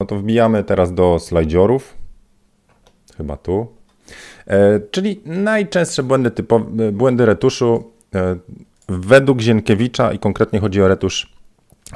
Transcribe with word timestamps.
No 0.00 0.06
to 0.06 0.16
wbijamy 0.16 0.64
teraz 0.64 0.94
do 0.94 1.18
slajdziorów. 1.18 1.94
Chyba 3.16 3.36
tu. 3.36 3.66
E, 4.46 4.80
czyli 4.90 5.20
najczęstsze 5.24 6.02
błędy, 6.02 6.30
typowe, 6.30 6.92
błędy 6.92 7.26
retuszu 7.26 7.90
e, 8.14 8.36
według 8.88 9.40
Zienkiewicza 9.40 10.12
i 10.12 10.18
konkretnie 10.18 10.60
chodzi 10.60 10.82
o 10.82 10.88
retusz 10.88 11.32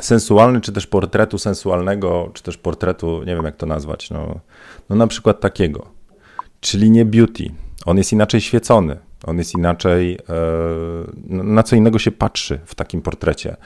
sensualny, 0.00 0.60
czy 0.60 0.72
też 0.72 0.86
portretu 0.86 1.38
sensualnego, 1.38 2.30
czy 2.34 2.42
też 2.42 2.56
portretu, 2.56 3.18
nie 3.18 3.34
wiem 3.36 3.44
jak 3.44 3.56
to 3.56 3.66
nazwać, 3.66 4.10
no, 4.10 4.40
no 4.88 4.96
na 4.96 5.06
przykład 5.06 5.40
takiego, 5.40 5.86
czyli 6.60 6.90
nie 6.90 7.04
beauty. 7.04 7.50
On 7.86 7.98
jest 7.98 8.12
inaczej 8.12 8.40
świecony, 8.40 8.98
on 9.24 9.38
jest 9.38 9.54
inaczej, 9.54 10.18
e, 10.28 11.42
na 11.44 11.62
co 11.62 11.76
innego 11.76 11.98
się 11.98 12.10
patrzy 12.10 12.60
w 12.64 12.74
takim 12.74 13.02
portrecie 13.02 13.56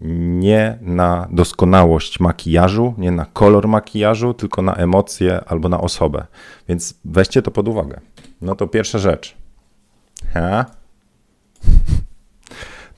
nie 0.00 0.78
na 0.80 1.28
doskonałość 1.30 2.20
makijażu, 2.20 2.94
nie 2.98 3.10
na 3.10 3.24
kolor 3.24 3.68
makijażu, 3.68 4.34
tylko 4.34 4.62
na 4.62 4.74
emocje 4.74 5.40
albo 5.46 5.68
na 5.68 5.80
osobę. 5.80 6.26
Więc 6.68 6.94
weźcie 7.04 7.42
to 7.42 7.50
pod 7.50 7.68
uwagę. 7.68 8.00
No 8.40 8.54
to 8.54 8.66
pierwsza 8.66 8.98
rzecz. 8.98 9.36
Ha? 10.34 10.66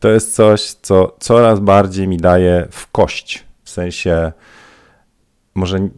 To 0.00 0.08
jest 0.08 0.34
coś, 0.34 0.62
co 0.62 1.16
coraz 1.20 1.60
bardziej 1.60 2.08
mi 2.08 2.16
daje 2.16 2.68
w 2.70 2.90
kość. 2.90 3.44
W 3.64 3.70
sensie, 3.70 4.32
może 5.54 5.88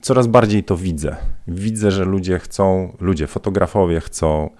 coraz 0.00 0.26
bardziej 0.26 0.64
to 0.64 0.76
widzę. 0.76 1.16
Widzę, 1.48 1.90
że 1.90 2.04
ludzie 2.04 2.38
chcą, 2.38 2.96
ludzie, 3.00 3.26
fotografowie 3.26 4.00
chcą 4.00 4.50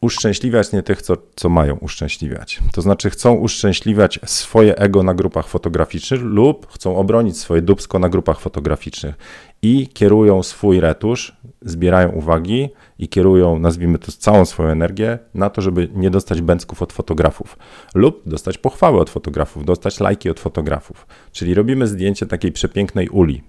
uszczęśliwiać 0.00 0.72
nie 0.72 0.82
tych, 0.82 1.02
co, 1.02 1.16
co 1.36 1.48
mają 1.48 1.76
uszczęśliwiać. 1.76 2.58
To 2.72 2.82
znaczy 2.82 3.10
chcą 3.10 3.34
uszczęśliwiać 3.34 4.20
swoje 4.24 4.78
ego 4.78 5.02
na 5.02 5.14
grupach 5.14 5.48
fotograficznych 5.48 6.22
lub 6.22 6.72
chcą 6.72 6.96
obronić 6.96 7.38
swoje 7.38 7.62
dubsko 7.62 7.98
na 7.98 8.08
grupach 8.08 8.40
fotograficznych 8.40 9.14
i 9.62 9.88
kierują 9.88 10.42
swój 10.42 10.80
retusz, 10.80 11.36
zbierają 11.62 12.08
uwagi 12.08 12.68
i 12.98 13.08
kierują, 13.08 13.58
nazwijmy 13.58 13.98
to, 13.98 14.12
całą 14.12 14.44
swoją 14.44 14.68
energię 14.68 15.18
na 15.34 15.50
to, 15.50 15.62
żeby 15.62 15.88
nie 15.94 16.10
dostać 16.10 16.40
bęcków 16.40 16.82
od 16.82 16.92
fotografów 16.92 17.58
lub 17.94 18.22
dostać 18.26 18.58
pochwały 18.58 19.00
od 19.00 19.10
fotografów, 19.10 19.64
dostać 19.64 20.00
lajki 20.00 20.30
od 20.30 20.40
fotografów. 20.40 21.06
Czyli 21.32 21.54
robimy 21.54 21.86
zdjęcie 21.86 22.26
takiej 22.26 22.52
przepięknej 22.52 23.08
uli. 23.08 23.42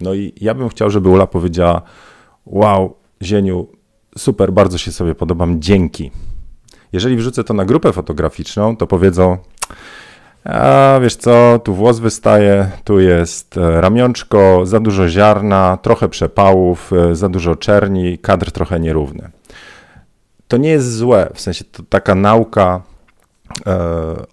No 0.00 0.14
i 0.14 0.32
ja 0.40 0.54
bym 0.54 0.68
chciał, 0.68 0.90
żeby 0.90 1.08
Ula 1.08 1.26
powiedziała: 1.26 1.82
Wow, 2.46 2.96
Zieniu, 3.22 3.68
super, 4.18 4.52
bardzo 4.52 4.78
się 4.78 4.92
sobie 4.92 5.14
podobam, 5.14 5.62
dzięki. 5.62 6.10
Jeżeli 6.92 7.16
wrzucę 7.16 7.44
to 7.44 7.54
na 7.54 7.64
grupę 7.64 7.92
fotograficzną, 7.92 8.76
to 8.76 8.86
powiedzą, 8.86 9.38
a 10.44 10.98
wiesz 11.02 11.16
co, 11.16 11.60
tu 11.64 11.74
włos 11.74 11.98
wystaje, 11.98 12.70
tu 12.84 13.00
jest 13.00 13.56
e, 13.56 13.80
ramionczko, 13.80 14.66
za 14.66 14.80
dużo 14.80 15.08
ziarna, 15.08 15.78
trochę 15.82 16.08
przepałów, 16.08 16.92
e, 16.92 17.14
za 17.14 17.28
dużo 17.28 17.56
czerni, 17.56 18.18
kadr 18.18 18.52
trochę 18.52 18.80
nierówny. 18.80 19.30
To 20.48 20.56
nie 20.56 20.68
jest 20.68 20.96
złe, 20.96 21.30
w 21.34 21.40
sensie 21.40 21.64
to 21.64 21.82
taka 21.88 22.14
nauka 22.14 22.82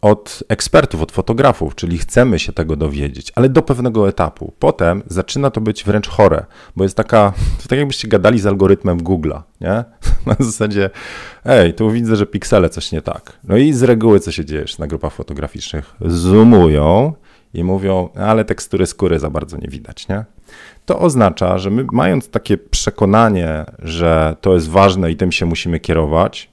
od 0.02 0.44
ekspertów, 0.50 1.02
od 1.02 1.11
fotografów, 1.11 1.75
czyli 1.75 1.97
chcemy 1.97 2.39
się 2.39 2.53
tego 2.53 2.75
dowiedzieć, 2.75 3.31
ale 3.36 3.50
do 3.50 3.61
pewnego 3.61 4.09
etapu. 4.09 4.53
Potem 4.59 5.03
zaczyna 5.08 5.52
to 5.52 5.61
być 5.61 5.83
wręcz 5.83 6.08
chore, 6.08 6.45
bo 6.75 6.83
jest 6.83 6.97
taka, 6.97 7.33
to 7.61 7.67
tak 7.67 7.80
jakbyście 7.80 8.08
gadali 8.08 8.39
z 8.39 8.45
algorytmem 8.45 8.99
Google'a, 8.99 9.42
nie? 9.61 9.83
Na 10.25 10.36
zasadzie, 10.39 10.89
ej, 11.45 11.73
tu 11.73 11.92
widzę, 11.92 12.16
że 12.16 12.25
piksele 12.25 12.69
coś 12.69 12.92
nie 12.92 13.02
tak. 13.02 13.39
No 13.44 13.58
i 13.58 13.73
z 13.73 13.83
reguły 13.83 14.19
co 14.19 14.31
się 14.31 14.45
dzieje 14.45 14.66
na 14.80 14.88
grupach 14.88 15.14
fotograficznych? 15.14 15.95
Zoomują 16.02 17.14
i 17.53 17.64
mówią, 17.64 18.09
ale 18.16 18.45
tekstury 18.45 18.86
skóry 18.86 19.19
za 19.19 19.30
bardzo 19.30 19.58
nie 19.58 19.67
widać, 19.67 20.08
nie? 20.08 20.25
To 20.86 20.99
oznacza, 20.99 21.58
że 21.58 21.69
my 21.69 21.86
mając 21.92 22.30
takie 22.30 22.58
przekonanie, 22.58 23.66
że 23.80 24.36
to 24.42 24.53
jest 24.53 24.69
ważne 24.69 25.11
i 25.11 25.16
tym 25.16 25.31
się 25.31 25.45
musimy 25.45 25.80
kierować, 25.80 26.49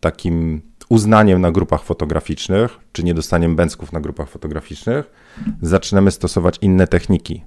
takim 0.00 0.62
uznaniem 0.88 1.40
na 1.40 1.50
grupach 1.52 1.82
fotograficznych, 1.82 2.78
czy 2.92 3.04
niedostaniem 3.04 3.56
bęcków 3.56 3.92
na 3.92 4.00
grupach 4.00 4.28
fotograficznych, 4.28 5.10
zaczynamy 5.62 6.10
stosować 6.10 6.58
inne 6.60 6.86
techniki. 6.86 7.44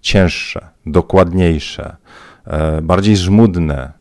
Cięższe, 0.00 0.68
dokładniejsze, 0.86 1.96
e, 2.46 2.82
bardziej 2.82 3.16
żmudne 3.16 3.92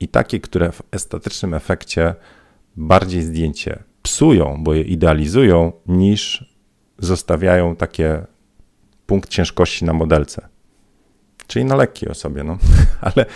i 0.00 0.08
takie, 0.08 0.40
które 0.40 0.72
w 0.72 0.82
estetycznym 0.90 1.54
efekcie 1.54 2.14
bardziej 2.76 3.22
zdjęcie 3.22 3.82
psują, 4.02 4.64
bo 4.64 4.74
je 4.74 4.82
idealizują, 4.82 5.72
niż 5.86 6.52
zostawiają 6.98 7.76
takie 7.76 8.26
punkt 9.06 9.28
ciężkości 9.28 9.84
na 9.84 9.92
modelce. 9.92 10.48
Czyli 11.46 11.64
na 11.64 11.76
lekkiej 11.76 12.08
osobie, 12.08 12.44
no. 12.44 12.58
Ale 13.00 13.26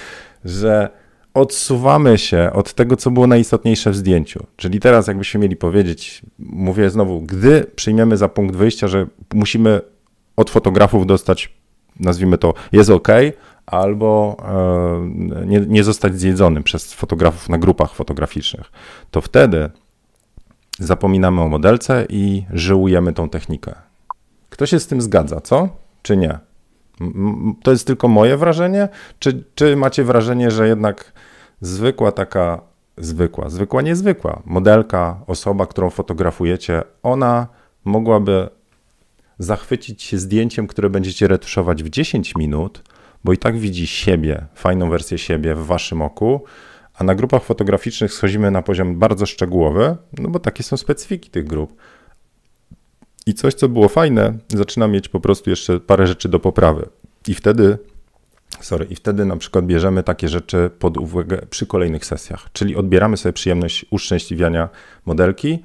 że 0.45 0.91
odsuwamy 1.37 2.19
się 2.19 2.51
od 2.53 2.75
tego, 2.75 2.97
co 2.97 3.11
było 3.11 3.27
najistotniejsze 3.27 3.91
w 3.91 3.97
zdjęciu. 3.97 4.47
Czyli 4.57 4.81
teraz, 4.81 5.07
jakbyśmy 5.07 5.41
mieli 5.41 5.57
powiedzieć, 5.57 6.23
mówię 6.39 6.91
znowu, 6.91 7.21
gdy 7.21 7.67
przyjmiemy 7.77 8.17
za 8.17 8.29
punkt 8.29 8.57
wyjścia, 8.57 8.89
że 8.89 9.07
musimy 9.35 9.81
od 10.37 10.51
fotografów 10.51 11.07
dostać, 11.07 11.55
nazwijmy 12.01 12.39
to, 12.39 12.55
jest 12.73 12.91
ok, 12.91 13.09
albo 13.67 14.37
e, 15.43 15.47
nie, 15.47 15.61
nie 15.61 15.85
zostać 15.85 16.21
zjedzonym 16.21 16.63
przez 16.63 16.95
fotografów 16.95 17.49
na 17.49 17.59
grupach 17.59 17.95
fotograficznych, 17.95 18.73
to 19.11 19.21
wtedy 19.21 19.71
zapominamy 20.79 21.41
o 21.43 21.49
modelce 21.49 22.07
i 22.09 22.45
żyłujemy 22.53 23.13
tą 23.13 23.29
technikę. 23.29 23.75
Kto 24.51 24.67
się 24.67 24.81
z 24.81 24.87
tym 24.87 25.01
zgadza, 25.01 25.41
co? 25.41 25.69
Czy 26.03 26.17
nie? 26.17 26.39
To 27.63 27.71
jest 27.71 27.87
tylko 27.87 28.09
moje 28.09 28.37
wrażenie? 28.37 28.89
Czy, 29.19 29.45
czy 29.55 29.77
macie 29.77 30.05
wrażenie, 30.05 30.51
że 30.51 30.69
jednak 30.69 31.13
zwykła 31.61 32.13
taka, 32.13 32.61
zwykła, 32.97 33.51
zwykła, 33.51 33.83
niezwykła 33.83 34.43
modelka, 34.45 35.21
osoba, 35.27 35.67
którą 35.67 35.91
fotografujecie, 35.91 36.83
ona 37.03 37.47
mogłaby 37.85 38.49
zachwycić 39.39 40.03
się 40.03 40.19
zdjęciem, 40.19 40.67
które 40.67 40.91
będziecie 40.91 41.29
retuszować 41.29 41.83
w 41.83 41.91
10 41.91 42.35
minut, 42.37 42.83
bo 43.25 43.33
i 43.33 43.39
tak 43.39 43.59
widzi 43.59 43.87
siebie, 43.87 44.47
fajną 44.55 44.91
wersję 44.91 45.19
siebie 45.19 45.55
w 45.55 45.67
waszym 45.67 46.03
oku, 46.03 46.45
a 46.95 47.05
na 47.05 47.15
grupach 47.15 47.43
fotograficznych 47.43 48.13
schodzimy 48.13 48.51
na 48.51 48.63
poziom 48.63 48.99
bardzo 48.99 49.27
szczegółowy, 49.27 49.97
no 50.19 50.29
bo 50.29 50.39
takie 50.39 50.63
są 50.63 50.77
specyfiki 50.77 51.31
tych 51.31 51.45
grup. 51.45 51.77
I 53.27 53.35
coś, 53.35 53.55
co 53.55 53.69
było 53.69 53.89
fajne, 53.89 54.39
zaczyna 54.49 54.89
mieć 54.89 55.09
po 55.09 55.21
prostu 55.21 55.51
jeszcze 55.51 55.81
parę 55.81 56.07
rzeczy 56.07 56.29
do 56.29 56.41
poprawy. 56.41 56.89
I 57.29 57.35
wtedy 57.35 57.79
Sorry, 58.61 58.85
i 58.85 58.97
wtedy 58.97 59.25
na 59.25 59.37
przykład 59.37 59.67
bierzemy 59.67 60.03
takie 60.03 60.29
rzeczy 60.29 60.71
pod 60.79 60.97
uwagę 60.97 61.39
przy 61.51 61.67
kolejnych 61.67 62.05
sesjach, 62.05 62.49
czyli 62.53 62.77
odbieramy 62.77 63.17
sobie 63.17 63.33
przyjemność 63.33 63.87
uszczęśliwiania 63.91 64.69
modelki, 65.07 65.63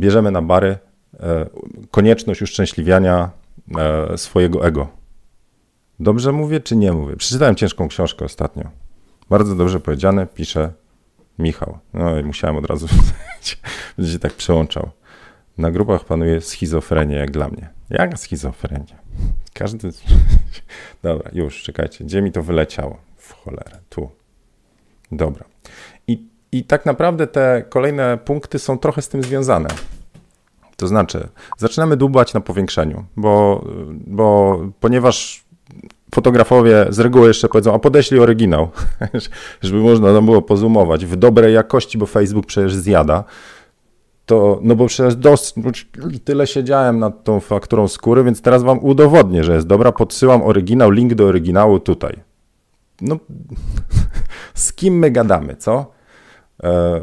bierzemy 0.00 0.30
na 0.30 0.42
bary 0.42 0.78
e, 1.20 1.46
konieczność 1.90 2.42
uszczęśliwiania 2.42 3.30
e, 3.78 4.18
swojego 4.18 4.66
ego. 4.66 4.88
Dobrze 6.00 6.32
mówię, 6.32 6.60
czy 6.60 6.76
nie 6.76 6.92
mówię? 6.92 7.16
Przeczytałem 7.16 7.54
ciężką 7.54 7.88
książkę 7.88 8.24
ostatnio. 8.24 8.70
Bardzo 9.30 9.56
dobrze 9.56 9.80
powiedziane, 9.80 10.26
pisze 10.26 10.72
Michał. 11.38 11.78
No 11.94 12.18
i 12.18 12.24
musiałem 12.24 12.56
od 12.56 12.66
razu, 12.66 12.86
będzie 13.98 14.12
się 14.12 14.18
tak 14.18 14.32
przełączał. 14.32 14.90
Na 15.60 15.70
grupach 15.70 16.04
panuje 16.04 16.40
schizofrenia, 16.40 17.18
jak 17.18 17.30
dla 17.30 17.48
mnie. 17.48 17.68
Jak 17.90 18.18
schizofrenia? 18.18 18.96
Każdy. 19.54 19.90
Dobra, 21.02 21.30
już, 21.32 21.62
czekajcie. 21.62 22.04
Gdzie 22.04 22.22
mi 22.22 22.32
to 22.32 22.42
wyleciało? 22.42 22.96
W 23.16 23.32
cholerę. 23.32 23.78
Tu. 23.88 24.10
Dobra. 25.12 25.44
I, 26.06 26.26
I 26.52 26.64
tak 26.64 26.86
naprawdę 26.86 27.26
te 27.26 27.64
kolejne 27.68 28.18
punkty 28.18 28.58
są 28.58 28.78
trochę 28.78 29.02
z 29.02 29.08
tym 29.08 29.22
związane. 29.22 29.68
To 30.76 30.86
znaczy, 30.86 31.28
zaczynamy 31.58 31.96
dłubać 31.96 32.34
na 32.34 32.40
powiększeniu, 32.40 33.04
bo, 33.16 33.64
bo 34.06 34.58
ponieważ 34.80 35.44
fotografowie 36.14 36.86
z 36.88 36.98
reguły 36.98 37.28
jeszcze 37.28 37.48
powiedzą, 37.48 37.74
a 37.74 37.78
podeślij 37.78 38.20
oryginał, 38.20 38.68
żeby 39.62 39.78
można 39.78 40.22
było 40.22 40.42
pozumować 40.42 41.06
w 41.06 41.16
dobrej 41.16 41.54
jakości, 41.54 41.98
bo 41.98 42.06
Facebook 42.06 42.46
przecież 42.46 42.74
zjada 42.74 43.24
to, 44.30 44.58
no 44.62 44.76
bo 44.76 44.86
przecież 44.86 45.16
dos, 45.16 45.54
tyle 46.24 46.46
siedziałem 46.46 46.98
nad 46.98 47.24
tą 47.24 47.40
fakturą 47.40 47.88
skóry, 47.88 48.24
więc 48.24 48.42
teraz 48.42 48.62
wam 48.62 48.78
udowodnię, 48.78 49.44
że 49.44 49.54
jest 49.54 49.66
dobra. 49.66 49.92
Podsyłam 49.92 50.42
oryginał, 50.42 50.90
link 50.90 51.14
do 51.14 51.26
oryginału 51.26 51.80
tutaj. 51.80 52.16
No, 53.00 53.18
z 54.54 54.72
kim 54.72 54.98
my 54.98 55.10
gadamy, 55.10 55.56
co? 55.56 55.92
E, 56.62 57.00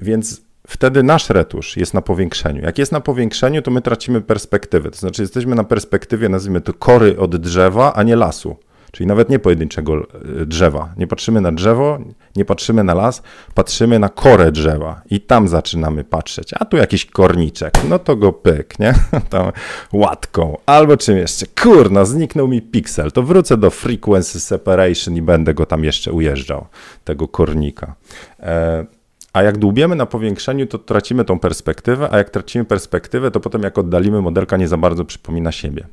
więc 0.00 0.42
wtedy 0.66 1.02
nasz 1.02 1.30
retusz 1.30 1.76
jest 1.76 1.94
na 1.94 2.02
powiększeniu. 2.02 2.62
Jak 2.62 2.78
jest 2.78 2.92
na 2.92 3.00
powiększeniu, 3.00 3.62
to 3.62 3.70
my 3.70 3.82
tracimy 3.82 4.20
perspektywę. 4.20 4.90
To 4.90 4.96
znaczy, 4.96 5.22
jesteśmy 5.22 5.54
na 5.54 5.64
perspektywie, 5.64 6.28
nazwijmy 6.28 6.60
to, 6.60 6.74
kory 6.74 7.18
od 7.18 7.36
drzewa, 7.36 7.92
a 7.94 8.02
nie 8.02 8.16
lasu. 8.16 8.56
Czyli 8.96 9.06
nawet 9.06 9.30
nie 9.30 9.38
pojedynczego 9.38 10.06
e, 10.42 10.46
drzewa. 10.46 10.94
Nie 10.96 11.06
patrzymy 11.06 11.40
na 11.40 11.52
drzewo, 11.52 11.98
nie 12.36 12.44
patrzymy 12.44 12.84
na 12.84 12.94
las, 12.94 13.22
patrzymy 13.54 13.98
na 13.98 14.08
korę 14.08 14.52
drzewa 14.52 15.02
i 15.10 15.20
tam 15.20 15.48
zaczynamy 15.48 16.04
patrzeć. 16.04 16.50
A 16.58 16.64
tu 16.64 16.76
jakiś 16.76 17.06
korniczek, 17.06 17.74
no 17.88 17.98
to 17.98 18.16
go 18.16 18.32
pyk, 18.32 18.78
nie? 18.78 18.94
Tam 19.30 19.52
łatką. 19.92 20.56
Albo 20.66 20.96
czym 20.96 21.16
jeszcze? 21.16 21.46
Kurna, 21.62 22.04
zniknął 22.04 22.48
mi 22.48 22.62
piksel, 22.62 23.12
to 23.12 23.22
wrócę 23.22 23.56
do 23.56 23.70
frequency 23.70 24.40
separation 24.40 25.16
i 25.16 25.22
będę 25.22 25.54
go 25.54 25.66
tam 25.66 25.84
jeszcze 25.84 26.12
ujeżdżał, 26.12 26.66
tego 27.04 27.28
kornika. 27.28 27.94
E, 28.40 28.86
a 29.32 29.42
jak 29.42 29.58
dłubiemy 29.58 29.96
na 29.96 30.06
powiększeniu, 30.06 30.66
to 30.66 30.78
tracimy 30.78 31.24
tą 31.24 31.38
perspektywę, 31.38 32.08
a 32.10 32.18
jak 32.18 32.30
tracimy 32.30 32.64
perspektywę, 32.64 33.30
to 33.30 33.40
potem 33.40 33.62
jak 33.62 33.78
oddalimy, 33.78 34.22
modelka 34.22 34.56
nie 34.56 34.68
za 34.68 34.76
bardzo 34.76 35.04
przypomina 35.04 35.52
siebie. 35.52 35.86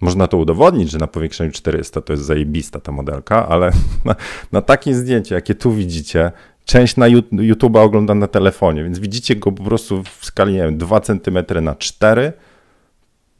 Można 0.00 0.26
to 0.26 0.36
udowodnić, 0.36 0.90
że 0.90 0.98
na 0.98 1.06
powiększeniu 1.06 1.52
400 1.52 2.00
to 2.00 2.12
jest 2.12 2.24
zajebista 2.24 2.80
ta 2.80 2.92
modelka, 2.92 3.48
ale 3.48 3.70
na, 4.04 4.16
na 4.52 4.62
takim 4.62 4.94
zdjęciu, 4.94 5.34
jakie 5.34 5.54
tu 5.54 5.72
widzicie, 5.72 6.32
część 6.64 6.96
na 6.96 7.06
YouTube'a 7.32 7.78
ogląda 7.78 8.14
na 8.14 8.26
telefonie, 8.26 8.84
więc 8.84 8.98
widzicie 8.98 9.36
go 9.36 9.52
po 9.52 9.62
prostu 9.62 10.02
w 10.02 10.24
skali, 10.24 10.52
nie 10.52 10.62
wiem, 10.62 10.78
2 10.78 11.00
cm 11.00 11.38
na 11.62 11.74
4 11.74 12.32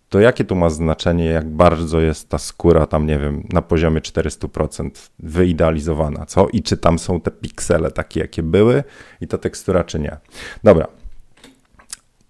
to 0.09 0.21
jakie 0.21 0.45
tu 0.45 0.57
ma 0.57 0.71
znaczenie, 0.71 1.25
jak 1.25 1.49
bardzo 1.49 2.01
jest 2.01 2.29
ta 2.29 2.39
skóra 2.39 2.87
tam, 2.87 3.07
nie 3.07 3.19
wiem, 3.19 3.49
na 3.53 3.63
poziomie 3.63 4.01
400% 4.01 4.91
wyidealizowana, 5.19 6.27
co? 6.27 6.49
I 6.49 6.63
czy 6.63 6.77
tam 6.77 6.99
są 6.99 7.21
te 7.21 7.31
piksele 7.31 7.91
takie, 7.91 8.21
jakie 8.21 8.43
były 8.43 8.85
i 9.21 9.27
ta 9.27 9.39
tekstura, 9.39 9.85
czy 9.85 9.99
nie. 9.99 10.17
Dobra. 10.65 10.87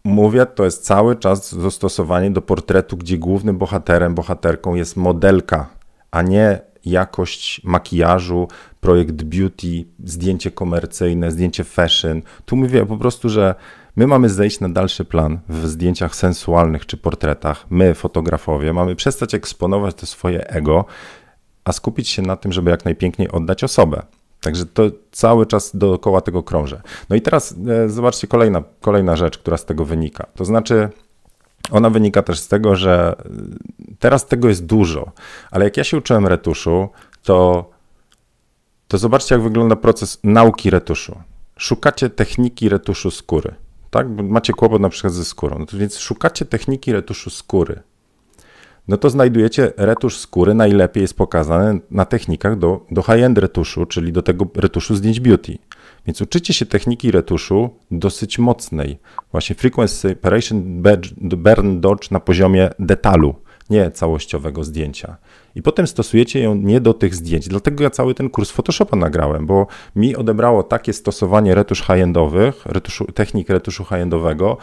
Mówię, 0.08 0.46
to 0.46 0.64
jest 0.64 0.84
cały 0.84 1.16
czas 1.16 1.52
zastosowanie 1.52 2.30
do 2.30 2.42
portretu, 2.42 2.96
gdzie 2.96 3.18
głównym 3.18 3.58
bohaterem, 3.58 4.14
bohaterką 4.14 4.74
jest 4.74 4.96
modelka, 4.96 5.68
a 6.10 6.22
nie 6.22 6.60
jakość 6.84 7.64
makijażu, 7.64 8.48
projekt 8.80 9.22
beauty, 9.22 9.84
zdjęcie 10.04 10.50
komercyjne, 10.50 11.30
zdjęcie 11.30 11.64
fashion. 11.64 12.22
Tu 12.46 12.56
mówię 12.56 12.86
po 12.86 12.96
prostu, 12.96 13.28
że 13.28 13.54
My 13.96 14.06
mamy 14.06 14.28
zejść 14.28 14.60
na 14.60 14.68
dalszy 14.68 15.04
plan 15.04 15.38
w 15.48 15.66
zdjęciach 15.66 16.14
sensualnych 16.14 16.86
czy 16.86 16.96
portretach. 16.96 17.66
My, 17.70 17.94
fotografowie, 17.94 18.72
mamy 18.72 18.96
przestać 18.96 19.34
eksponować 19.34 19.94
to 19.94 20.06
swoje 20.06 20.48
ego, 20.50 20.84
a 21.64 21.72
skupić 21.72 22.08
się 22.08 22.22
na 22.22 22.36
tym, 22.36 22.52
żeby 22.52 22.70
jak 22.70 22.84
najpiękniej 22.84 23.30
oddać 23.30 23.64
osobę. 23.64 24.02
Także 24.48 24.66
to 24.66 24.82
cały 25.12 25.46
czas 25.46 25.76
dookoła 25.76 26.20
tego 26.20 26.42
krążę. 26.42 26.82
No 27.08 27.16
i 27.16 27.22
teraz 27.22 27.54
e, 27.68 27.88
zobaczcie 27.88 28.26
kolejna, 28.26 28.62
kolejna 28.80 29.16
rzecz, 29.16 29.38
która 29.38 29.56
z 29.56 29.64
tego 29.64 29.84
wynika. 29.84 30.26
To 30.34 30.44
znaczy, 30.44 30.88
ona 31.70 31.90
wynika 31.90 32.22
też 32.22 32.40
z 32.40 32.48
tego, 32.48 32.76
że 32.76 33.16
e, 33.18 33.24
teraz 33.98 34.26
tego 34.26 34.48
jest 34.48 34.66
dużo, 34.66 35.12
ale 35.50 35.64
jak 35.64 35.76
ja 35.76 35.84
się 35.84 35.96
uczyłem 35.96 36.26
retuszu, 36.26 36.88
to, 37.22 37.70
to 38.88 38.98
zobaczcie, 38.98 39.34
jak 39.34 39.42
wygląda 39.42 39.76
proces 39.76 40.18
nauki 40.24 40.70
retuszu. 40.70 41.18
Szukacie 41.56 42.10
techniki 42.10 42.68
retuszu 42.68 43.10
skóry 43.10 43.54
tak? 43.90 44.08
Macie 44.08 44.52
kłopot 44.52 44.82
na 44.82 44.88
przykład 44.88 45.12
ze 45.12 45.24
skórą. 45.24 45.58
No 45.58 45.66
to 45.66 45.78
więc 45.78 45.98
szukacie 45.98 46.44
techniki 46.44 46.92
retuszu 46.92 47.30
skóry. 47.30 47.82
No 48.88 48.96
to 48.96 49.10
znajdujecie 49.10 49.72
retusz 49.76 50.18
skóry, 50.18 50.54
najlepiej 50.54 51.00
jest 51.00 51.14
pokazany 51.14 51.80
na 51.90 52.04
technikach 52.04 52.58
do, 52.58 52.86
do 52.90 53.02
high-end 53.02 53.38
retuszu, 53.38 53.86
czyli 53.86 54.12
do 54.12 54.22
tego 54.22 54.46
retuszu 54.56 54.94
zdjęć 54.94 55.20
beauty. 55.20 55.58
Więc 56.06 56.20
uczycie 56.20 56.54
się 56.54 56.66
techniki 56.66 57.10
retuszu 57.10 57.70
dosyć 57.90 58.38
mocnej. 58.38 58.98
Właśnie 59.32 59.56
frequency 59.56 59.96
separation 59.96 60.82
burn 61.16 61.80
dodge 61.80 62.10
na 62.10 62.20
poziomie 62.20 62.70
detalu, 62.78 63.34
nie 63.70 63.90
całościowego 63.90 64.64
zdjęcia 64.64 65.16
i 65.54 65.62
potem 65.62 65.86
stosujecie 65.86 66.40
ją 66.40 66.54
nie 66.54 66.80
do 66.80 66.94
tych 66.94 67.14
zdjęć. 67.14 67.48
Dlatego 67.48 67.84
ja 67.84 67.90
cały 67.90 68.14
ten 68.14 68.30
kurs 68.30 68.50
Photoshopa 68.50 68.96
nagrałem, 68.96 69.46
bo 69.46 69.66
mi 69.96 70.16
odebrało 70.16 70.62
takie 70.62 70.92
stosowanie 70.92 71.54
retusz 71.54 71.82
high-endowych, 71.82 72.66
retuszu, 72.66 73.04
technik 73.04 73.48
retuszu 73.48 73.84
high-endowego, 73.84 74.56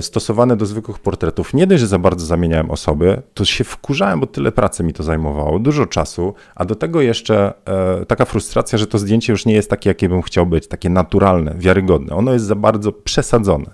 stosowane 0.00 0.56
do 0.56 0.66
zwykłych 0.66 0.98
portretów. 0.98 1.54
Nie 1.54 1.66
dość, 1.66 1.80
że 1.80 1.86
za 1.86 1.98
bardzo 1.98 2.26
zamieniałem 2.26 2.70
osoby, 2.70 3.22
to 3.34 3.44
się 3.44 3.64
wkurzałem, 3.64 4.20
bo 4.20 4.26
tyle 4.26 4.52
pracy 4.52 4.84
mi 4.84 4.92
to 4.92 5.02
zajmowało, 5.02 5.58
dużo 5.58 5.86
czasu, 5.86 6.34
a 6.54 6.64
do 6.64 6.74
tego 6.74 7.00
jeszcze 7.00 7.52
e, 7.66 8.06
taka 8.06 8.24
frustracja, 8.24 8.78
że 8.78 8.86
to 8.86 8.98
zdjęcie 8.98 9.32
już 9.32 9.46
nie 9.46 9.54
jest 9.54 9.70
takie, 9.70 9.90
jakie 9.90 10.08
bym 10.08 10.22
chciał 10.22 10.46
być, 10.46 10.66
takie 10.66 10.90
naturalne, 10.90 11.54
wiarygodne. 11.58 12.16
Ono 12.16 12.32
jest 12.32 12.44
za 12.44 12.54
bardzo 12.54 12.92
przesadzone. 12.92 13.70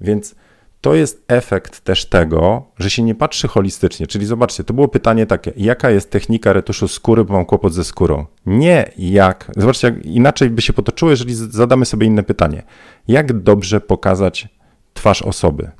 Więc 0.00 0.34
to 0.80 0.94
jest 0.94 1.24
efekt 1.28 1.80
też 1.80 2.04
tego, 2.04 2.64
że 2.78 2.90
się 2.90 3.02
nie 3.02 3.14
patrzy 3.14 3.48
holistycznie. 3.48 4.06
Czyli 4.06 4.26
zobaczcie, 4.26 4.64
to 4.64 4.74
było 4.74 4.88
pytanie 4.88 5.26
takie, 5.26 5.52
jaka 5.56 5.90
jest 5.90 6.10
technika 6.10 6.52
retuszu 6.52 6.88
skóry, 6.88 7.24
bo 7.24 7.34
mam 7.34 7.44
kłopot 7.44 7.74
ze 7.74 7.84
skórą. 7.84 8.26
Nie 8.46 8.90
jak, 8.98 9.52
zobaczcie, 9.56 9.88
jak 9.88 10.06
inaczej 10.06 10.50
by 10.50 10.62
się 10.62 10.72
potoczyło, 10.72 11.10
jeżeli 11.10 11.34
zadamy 11.34 11.86
sobie 11.86 12.06
inne 12.06 12.22
pytanie. 12.22 12.62
Jak 13.08 13.42
dobrze 13.42 13.80
pokazać 13.80 14.48
twarz 14.96 15.22
osoby? 15.22 15.70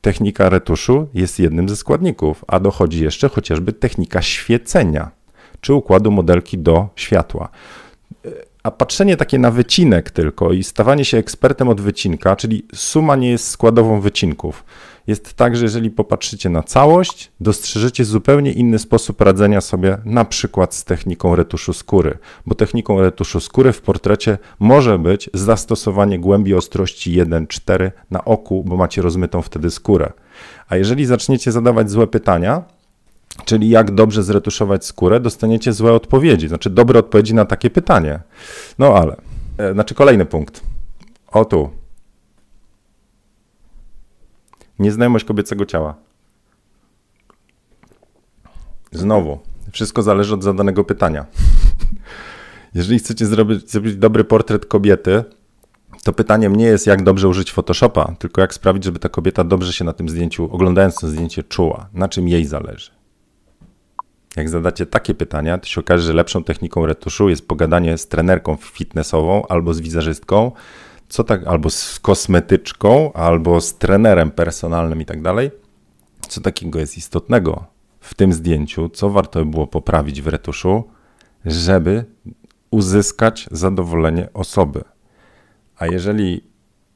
Technika 0.00 0.48
retuszu 0.48 1.08
jest 1.14 1.38
jednym 1.38 1.68
ze 1.68 1.76
składników, 1.76 2.44
a 2.48 2.60
dochodzi 2.60 3.04
jeszcze 3.04 3.28
chociażby 3.28 3.72
technika 3.72 4.22
świecenia, 4.22 5.10
czy 5.60 5.74
układu 5.74 6.10
modelki 6.10 6.58
do 6.58 6.88
światła. 6.96 7.48
A 8.62 8.70
patrzenie 8.70 9.16
takie 9.16 9.38
na 9.38 9.50
wycinek 9.50 10.10
tylko 10.10 10.52
i 10.52 10.62
stawanie 10.64 11.04
się 11.04 11.18
ekspertem 11.18 11.68
od 11.68 11.80
wycinka, 11.80 12.36
czyli 12.36 12.66
suma 12.74 13.16
nie 13.16 13.30
jest 13.30 13.48
składową 13.48 14.00
wycinków. 14.00 14.64
Jest 15.06 15.34
tak, 15.34 15.56
że 15.56 15.64
jeżeli 15.64 15.90
popatrzycie 15.90 16.50
na 16.50 16.62
całość, 16.62 17.32
dostrzeżecie 17.40 18.04
zupełnie 18.04 18.52
inny 18.52 18.78
sposób 18.78 19.20
radzenia 19.20 19.60
sobie 19.60 19.98
na 20.04 20.24
przykład 20.24 20.74
z 20.74 20.84
techniką 20.84 21.36
retuszu 21.36 21.72
skóry, 21.72 22.18
bo 22.46 22.54
techniką 22.54 23.00
retuszu 23.00 23.40
skóry 23.40 23.72
w 23.72 23.80
portrecie 23.80 24.38
może 24.58 24.98
być 24.98 25.30
zastosowanie 25.34 26.18
głębi 26.18 26.54
ostrości 26.54 27.22
1,4 27.22 27.90
na 28.10 28.24
oku, 28.24 28.64
bo 28.66 28.76
macie 28.76 29.02
rozmytą 29.02 29.42
wtedy 29.42 29.70
skórę. 29.70 30.12
A 30.68 30.76
jeżeli 30.76 31.06
zaczniecie 31.06 31.52
zadawać 31.52 31.90
złe 31.90 32.06
pytania, 32.06 32.62
czyli 33.44 33.68
jak 33.68 33.94
dobrze 33.94 34.22
zretuszować 34.22 34.86
skórę, 34.86 35.20
dostaniecie 35.20 35.72
złe 35.72 35.92
odpowiedzi, 35.92 36.48
znaczy 36.48 36.70
dobre 36.70 36.98
odpowiedzi 36.98 37.34
na 37.34 37.44
takie 37.44 37.70
pytanie. 37.70 38.20
No 38.78 38.94
ale, 38.94 39.16
e, 39.58 39.72
znaczy 39.72 39.94
kolejny 39.94 40.26
punkt. 40.26 40.60
O 41.32 41.44
tu. 41.44 41.70
Nieznajomość 44.78 45.24
kobiecego 45.24 45.66
ciała. 45.66 45.94
Znowu, 48.92 49.38
wszystko 49.72 50.02
zależy 50.02 50.34
od 50.34 50.42
zadanego 50.42 50.84
pytania. 50.84 51.26
Jeżeli 52.74 52.98
chcecie 52.98 53.26
zrobić, 53.26 53.70
zrobić 53.70 53.96
dobry 53.96 54.24
portret 54.24 54.66
kobiety, 54.66 55.24
to 56.04 56.12
pytaniem 56.12 56.56
nie 56.56 56.64
jest, 56.64 56.86
jak 56.86 57.02
dobrze 57.02 57.28
użyć 57.28 57.52
Photoshopa, 57.52 58.14
tylko 58.18 58.40
jak 58.40 58.54
sprawić, 58.54 58.84
żeby 58.84 58.98
ta 58.98 59.08
kobieta 59.08 59.44
dobrze 59.44 59.72
się 59.72 59.84
na 59.84 59.92
tym 59.92 60.08
zdjęciu, 60.08 60.48
oglądając 60.52 60.94
to 60.94 61.08
zdjęcie, 61.08 61.42
czuła, 61.42 61.88
na 61.94 62.08
czym 62.08 62.28
jej 62.28 62.44
zależy. 62.44 62.99
Jak 64.36 64.48
zadacie 64.48 64.86
takie 64.86 65.14
pytania, 65.14 65.58
to 65.58 65.66
się 65.66 65.80
okaże, 65.80 66.04
że 66.04 66.12
lepszą 66.12 66.44
techniką 66.44 66.86
retuszu 66.86 67.28
jest 67.28 67.48
pogadanie 67.48 67.98
z 67.98 68.08
trenerką 68.08 68.56
fitnessową 68.56 69.46
albo 69.48 69.74
z 69.74 69.80
wizerzystką, 69.80 70.52
co 71.08 71.24
tak, 71.24 71.46
albo 71.46 71.70
z 71.70 72.00
kosmetyczką, 72.00 73.12
albo 73.12 73.60
z 73.60 73.78
trenerem 73.78 74.30
personalnym 74.30 75.00
i 75.00 75.04
tak 75.04 75.22
dalej. 75.22 75.50
Co 76.28 76.40
takiego 76.40 76.78
jest 76.78 76.96
istotnego 76.96 77.64
w 78.00 78.14
tym 78.14 78.32
zdjęciu, 78.32 78.88
co 78.88 79.10
warto 79.10 79.44
by 79.44 79.50
było 79.50 79.66
poprawić 79.66 80.22
w 80.22 80.26
retuszu, 80.26 80.84
żeby 81.44 82.04
uzyskać 82.70 83.48
zadowolenie 83.50 84.28
osoby. 84.34 84.84
A 85.78 85.86
jeżeli 85.86 86.44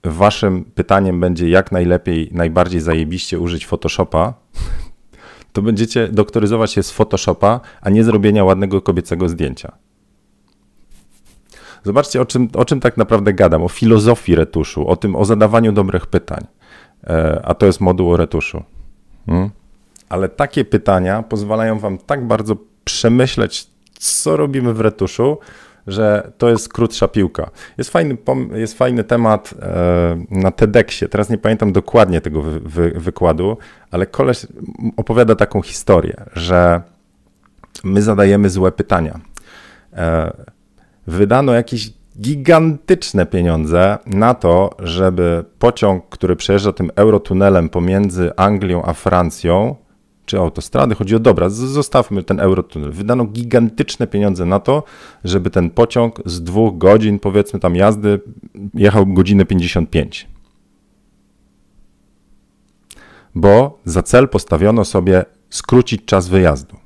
waszym 0.05 0.65
pytaniem 0.65 1.21
będzie 1.21 1.49
jak 1.49 1.73
najlepiej, 1.73 2.29
najbardziej 2.33 2.81
zajebiście 2.81 3.39
użyć 3.39 3.67
Photoshopa, 3.67 4.44
to 5.55 5.63
będziecie 5.63 6.09
doktoryzować 6.09 6.73
się 6.73 6.83
z 6.83 6.91
Photoshopa, 6.91 7.61
a 7.81 7.91
nie 7.91 8.05
zrobienia 8.05 8.45
ładnego 8.45 8.83
kobiecego 8.83 9.29
zdjęcia. 9.29 9.73
Zobaczcie, 11.85 12.21
o 12.21 12.25
czym, 12.25 12.49
o 12.55 12.65
czym 12.65 12.81
tak 12.81 12.97
naprawdę 12.97 13.33
gadam, 13.33 13.63
o 13.63 13.69
filozofii 13.69 14.35
retuszu, 14.35 14.89
o 14.89 14.97
tym, 14.97 15.17
o 15.17 15.25
zadawaniu 15.25 15.73
dobrych 15.73 16.07
pytań. 16.07 16.47
E, 17.07 17.41
a 17.45 17.55
to 17.55 17.67
jest 17.67 17.81
moduł 17.81 18.13
o 18.13 18.17
retuszu. 18.17 18.63
Hmm? 19.27 19.51
Ale 20.09 20.29
takie 20.29 20.65
pytania 20.65 21.23
pozwalają 21.23 21.79
wam 21.79 21.99
tak 21.99 22.27
bardzo 22.27 22.57
przemyśleć, 22.85 23.67
co 23.99 24.37
robimy 24.37 24.75
w 24.75 24.81
retuszu, 24.81 25.39
że 25.87 26.33
to 26.39 26.49
jest 26.49 26.73
krótsza 26.73 27.09
piłka. 27.09 27.51
Jest 27.79 27.91
fajny, 27.91 28.17
jest 28.55 28.79
fajny 28.79 29.05
temat 29.05 29.55
e, 29.63 30.25
na 30.31 30.51
TEDxie, 30.51 31.09
teraz 31.09 31.31
nie 31.31 31.39
pamiętam 31.39 31.73
dokładnie 31.73 32.21
tego 32.21 32.43
wy, 32.43 32.61
wy, 32.61 32.91
wykładu, 32.91 33.57
ale 33.91 34.07
koleś 34.07 34.47
opowiada 34.97 35.35
taką 35.35 35.63
historię, 35.63 36.25
że 36.33 36.83
my 37.85 38.03
zadajemy 38.03 38.51
złe 38.51 38.73
pytania. 38.73 39.21
E, 39.93 40.33
wydano 41.07 41.53
jakieś 41.53 41.93
gigantyczne 42.21 43.27
pieniądze 43.27 43.99
na 44.07 44.35
to, 44.35 44.71
żeby 44.79 45.45
pociąg, 45.59 46.09
który 46.09 46.37
przejeżdża 46.37 46.73
tym 46.73 46.91
eurotunelem 46.97 47.69
pomiędzy 47.69 48.37
Anglią 48.37 48.83
a 48.83 48.93
Francją, 48.93 49.77
czy 50.27 50.39
autostrady. 50.39 50.95
Chodzi 50.95 51.17
o 51.17 51.19
dobra, 51.19 51.49
zostawmy 51.49 52.23
ten 52.23 52.41
Eurotunnel. 52.41 52.93
Wydano 52.93 53.25
gigantyczne 53.25 54.07
pieniądze 54.07 54.45
na 54.45 54.61
to, 54.61 54.83
żeby 55.25 55.51
ten 55.51 55.71
pociąg 55.71 56.21
z 56.27 56.43
dwóch 56.43 56.79
godzin, 56.79 57.19
powiedzmy 57.19 57.61
tam 57.61 57.77
jazdy, 57.77 58.21
jechał 58.75 59.07
godzinę 59.07 59.45
55. 59.45 60.29
Bo 63.35 63.79
za 63.85 64.03
cel 64.03 64.29
postawiono 64.29 64.85
sobie 64.85 65.25
skrócić 65.51 66.05
czas 66.05 66.29
wyjazdu 66.29 66.84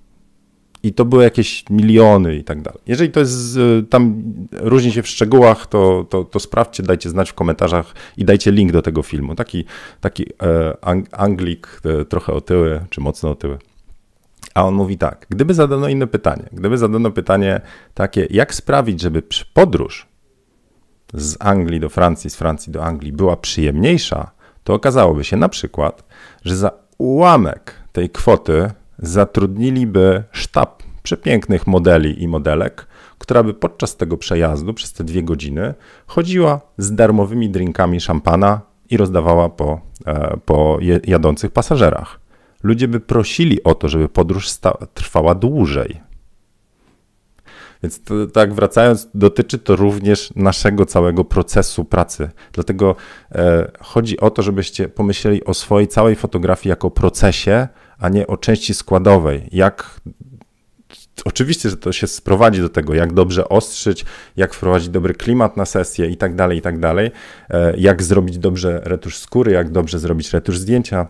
i 0.82 0.92
to 0.92 1.04
były 1.04 1.24
jakieś 1.24 1.64
miliony 1.70 2.36
i 2.36 2.44
tak 2.44 2.62
dalej. 2.62 2.80
Jeżeli 2.86 3.10
to 3.10 3.20
jest 3.20 3.58
tam 3.90 4.22
różni 4.52 4.92
się 4.92 5.02
w 5.02 5.08
szczegółach, 5.08 5.66
to, 5.66 6.06
to, 6.10 6.24
to 6.24 6.40
sprawdźcie, 6.40 6.82
dajcie 6.82 7.10
znać 7.10 7.30
w 7.30 7.34
komentarzach 7.34 7.94
i 8.16 8.24
dajcie 8.24 8.52
link 8.52 8.72
do 8.72 8.82
tego 8.82 9.02
filmu. 9.02 9.34
Taki, 9.34 9.64
taki 10.00 10.26
e, 10.42 10.76
Anglik, 11.12 11.80
e, 11.84 12.04
trochę 12.04 12.32
otyły, 12.32 12.80
czy 12.90 13.00
mocno 13.00 13.30
otyły. 13.30 13.58
A 14.54 14.64
on 14.64 14.74
mówi 14.74 14.98
tak, 14.98 15.26
gdyby 15.30 15.54
zadano 15.54 15.88
inne 15.88 16.06
pytanie, 16.06 16.48
gdyby 16.52 16.78
zadano 16.78 17.10
pytanie 17.10 17.60
takie, 17.94 18.26
jak 18.30 18.54
sprawić, 18.54 19.00
żeby 19.00 19.22
podróż 19.54 20.06
z 21.14 21.36
Anglii 21.40 21.80
do 21.80 21.88
Francji, 21.88 22.30
z 22.30 22.36
Francji 22.36 22.72
do 22.72 22.84
Anglii 22.84 23.12
była 23.12 23.36
przyjemniejsza, 23.36 24.30
to 24.64 24.74
okazałoby 24.74 25.24
się 25.24 25.36
na 25.36 25.48
przykład, 25.48 26.04
że 26.44 26.56
za 26.56 26.70
ułamek 26.98 27.74
tej 27.92 28.10
kwoty 28.10 28.70
zatrudniliby 28.98 30.24
sztab 30.32 30.82
przepięknych 31.02 31.66
modeli 31.66 32.22
i 32.22 32.28
modelek, 32.28 32.86
która 33.18 33.42
by 33.42 33.54
podczas 33.54 33.96
tego 33.96 34.16
przejazdu, 34.16 34.74
przez 34.74 34.92
te 34.92 35.04
dwie 35.04 35.22
godziny, 35.22 35.74
chodziła 36.06 36.60
z 36.78 36.94
darmowymi 36.94 37.50
drinkami 37.50 38.00
szampana 38.00 38.60
i 38.90 38.96
rozdawała 38.96 39.48
po, 39.48 39.80
e, 40.06 40.36
po 40.44 40.78
jadących 41.06 41.50
pasażerach. 41.50 42.20
Ludzie 42.62 42.88
by 42.88 43.00
prosili 43.00 43.64
o 43.64 43.74
to, 43.74 43.88
żeby 43.88 44.08
podróż 44.08 44.48
trwała 44.94 45.34
dłużej. 45.34 46.00
Więc 47.82 48.02
to, 48.04 48.26
tak 48.26 48.54
wracając, 48.54 49.08
dotyczy 49.14 49.58
to 49.58 49.76
również 49.76 50.32
naszego 50.36 50.86
całego 50.86 51.24
procesu 51.24 51.84
pracy. 51.84 52.30
Dlatego 52.52 52.96
e, 53.32 53.70
chodzi 53.80 54.20
o 54.20 54.30
to, 54.30 54.42
żebyście 54.42 54.88
pomyśleli 54.88 55.44
o 55.44 55.54
swojej 55.54 55.88
całej 55.88 56.16
fotografii 56.16 56.70
jako 56.70 56.90
procesie, 56.90 57.68
a 57.98 58.08
nie 58.08 58.26
o 58.26 58.36
części 58.36 58.74
składowej. 58.74 59.48
Jak 59.52 60.00
Oczywiście, 61.24 61.70
że 61.70 61.76
to 61.76 61.92
się 61.92 62.06
sprowadzi 62.06 62.60
do 62.60 62.68
tego, 62.68 62.94
jak 62.94 63.12
dobrze 63.12 63.48
ostrzyć, 63.48 64.04
jak 64.36 64.54
wprowadzić 64.54 64.88
dobry 64.88 65.14
klimat 65.14 65.56
na 65.56 65.64
sesję 65.64 66.06
i 66.06 66.16
tak 66.16 66.34
dalej, 66.34 66.58
i 66.58 66.62
tak 66.62 66.78
dalej. 66.78 67.10
E, 67.50 67.76
jak 67.76 68.02
zrobić 68.02 68.38
dobrze 68.38 68.80
retusz 68.84 69.18
skóry, 69.18 69.52
jak 69.52 69.70
dobrze 69.70 69.98
zrobić 69.98 70.32
retusz 70.32 70.58
zdjęcia, 70.58 71.06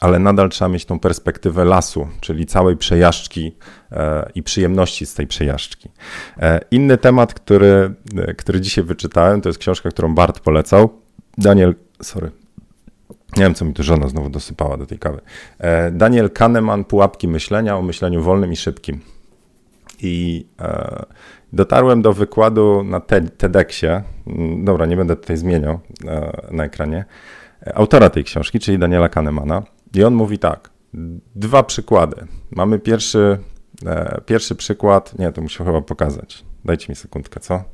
ale 0.00 0.18
nadal 0.18 0.48
trzeba 0.48 0.68
mieć 0.68 0.84
tą 0.84 0.98
perspektywę 0.98 1.64
lasu, 1.64 2.08
czyli 2.20 2.46
całej 2.46 2.76
przejażdżki 2.76 3.56
e, 3.92 4.30
i 4.34 4.42
przyjemności 4.42 5.06
z 5.06 5.14
tej 5.14 5.26
przejażdżki. 5.26 5.88
E, 6.38 6.60
inny 6.70 6.98
temat, 6.98 7.34
który, 7.34 7.94
który 8.36 8.60
dzisiaj 8.60 8.84
wyczytałem, 8.84 9.40
to 9.40 9.48
jest 9.48 9.58
książka, 9.58 9.90
którą 9.90 10.14
Bart 10.14 10.40
polecał. 10.40 11.00
Daniel, 11.38 11.74
sorry, 12.02 12.30
nie 13.36 13.44
wiem, 13.44 13.54
co 13.54 13.64
mi 13.64 13.74
tu 13.74 13.82
żona 13.82 14.08
znowu 14.08 14.30
dosypała 14.30 14.76
do 14.76 14.86
tej 14.86 14.98
kawy. 14.98 15.20
E, 15.58 15.90
Daniel 15.90 16.30
Kahneman, 16.30 16.84
Pułapki 16.84 17.28
myślenia 17.28 17.76
o 17.76 17.82
myśleniu 17.82 18.22
wolnym 18.22 18.52
i 18.52 18.56
szybkim. 18.56 19.00
I 20.02 20.46
e, 20.60 21.04
dotarłem 21.52 22.02
do 22.02 22.12
wykładu 22.12 22.82
na 22.82 23.00
TEDxie. 23.38 24.02
Mm, 24.26 24.64
dobra, 24.64 24.86
nie 24.86 24.96
będę 24.96 25.16
tutaj 25.16 25.36
zmieniał 25.36 25.80
e, 26.06 26.32
na 26.50 26.64
ekranie. 26.64 27.04
Autora 27.74 28.10
tej 28.10 28.24
książki, 28.24 28.60
czyli 28.60 28.78
Daniela 28.78 29.08
Kahnemana. 29.08 29.62
I 29.94 30.04
on 30.04 30.14
mówi 30.14 30.38
tak. 30.38 30.70
Dwa 31.34 31.62
przykłady. 31.62 32.26
Mamy 32.50 32.78
pierwszy, 32.78 33.38
pierwszy 34.26 34.54
przykład. 34.54 35.18
Nie, 35.18 35.32
to 35.32 35.42
muszę 35.42 35.64
chyba 35.64 35.80
pokazać. 35.80 36.44
Dajcie 36.64 36.86
mi 36.88 36.96
sekundkę, 36.96 37.40
co? 37.40 37.64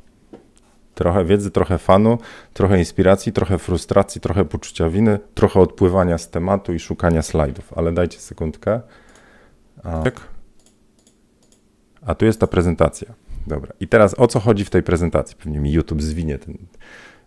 Trochę 0.96 1.24
wiedzy, 1.24 1.50
trochę 1.50 1.78
fanu, 1.78 2.18
trochę 2.52 2.78
inspiracji, 2.78 3.32
trochę 3.32 3.58
frustracji, 3.58 4.20
trochę 4.20 4.44
poczucia 4.44 4.88
winy, 4.88 5.18
trochę 5.34 5.60
odpływania 5.60 6.18
z 6.18 6.30
tematu 6.30 6.72
i 6.72 6.78
szukania 6.78 7.22
slajdów. 7.22 7.72
Ale 7.76 7.92
dajcie 7.92 8.18
sekundkę. 8.18 8.80
A, 9.84 10.02
A 12.06 12.14
tu 12.14 12.24
jest 12.24 12.40
ta 12.40 12.46
prezentacja. 12.46 13.14
Dobra. 13.46 13.72
I 13.80 13.88
teraz 13.88 14.18
o 14.18 14.26
co 14.26 14.40
chodzi 14.40 14.64
w 14.64 14.70
tej 14.70 14.82
prezentacji? 14.82 15.36
Pewnie 15.36 15.60
mi 15.60 15.72
YouTube 15.72 16.02
zwinie 16.02 16.38
ten 16.38 16.58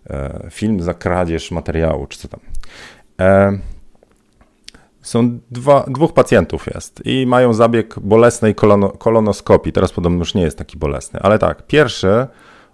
e, 0.10 0.48
film 0.52 0.82
za 0.82 0.94
kradzież 0.94 1.52
materiału, 1.52 2.08
czy 2.08 2.20
co 2.20 2.28
tam. 2.28 2.40
E, 3.22 3.60
są 5.02 5.40
dwa, 5.52 5.86
dwóch 5.88 6.14
pacjentów 6.14 6.68
jest 6.74 7.02
i 7.06 7.26
mają 7.28 7.54
zabieg 7.54 8.00
bolesnej 8.00 8.56
kolono, 8.56 8.90
kolonoskopii. 8.90 9.74
Teraz 9.74 9.92
podobno 9.92 10.20
już 10.20 10.34
nie 10.34 10.42
jest 10.42 10.58
taki 10.58 10.78
bolesny, 10.78 11.20
ale 11.20 11.40
tak, 11.40 11.68
pierwszy 11.68 12.28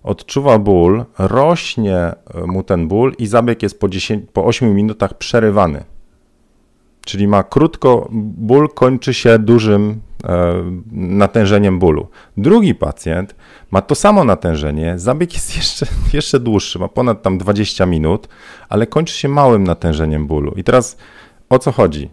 odczuwa 0.05 0.59
ból, 0.59 1.05
rośnie 1.17 1.97
e, 1.97 2.15
mu 2.45 2.63
ten 2.63 2.87
ból 2.87 3.13
i 3.17 3.27
zabieg 3.27 3.63
jest 3.63 3.79
po, 3.79 3.89
10, 3.89 4.25
po 4.33 4.45
8 4.45 4.75
minutach 4.75 5.17
przerywany. 5.17 5.83
Czyli 7.05 7.27
ma 7.27 7.43
krótko, 7.43 8.07
ból 8.11 8.69
kończy 8.69 9.13
się 9.13 9.39
dużym 9.39 10.01
e, 10.23 10.63
natężeniem 10.91 11.79
bólu. 11.79 12.07
Drugi 12.37 12.75
pacjent 12.75 13.35
ma 13.71 13.81
to 13.81 13.95
samo 13.95 14.23
natężenie, 14.23 14.99
zabieg 14.99 15.33
jest 15.33 15.55
jeszcze, 15.57 15.85
jeszcze 16.13 16.39
dłuższy, 16.39 16.79
ma 16.79 16.87
ponad 16.87 17.21
tam 17.21 17.37
20 17.37 17.85
minut, 17.85 18.27
ale 18.69 18.87
kończy 18.87 19.13
się 19.13 19.29
małym 19.29 19.63
natężeniem 19.63 20.27
bólu. 20.27 20.51
I 20.55 20.63
teraz 20.63 20.97
o 21.49 21.59
co 21.59 21.71
chodzi? 21.71 22.09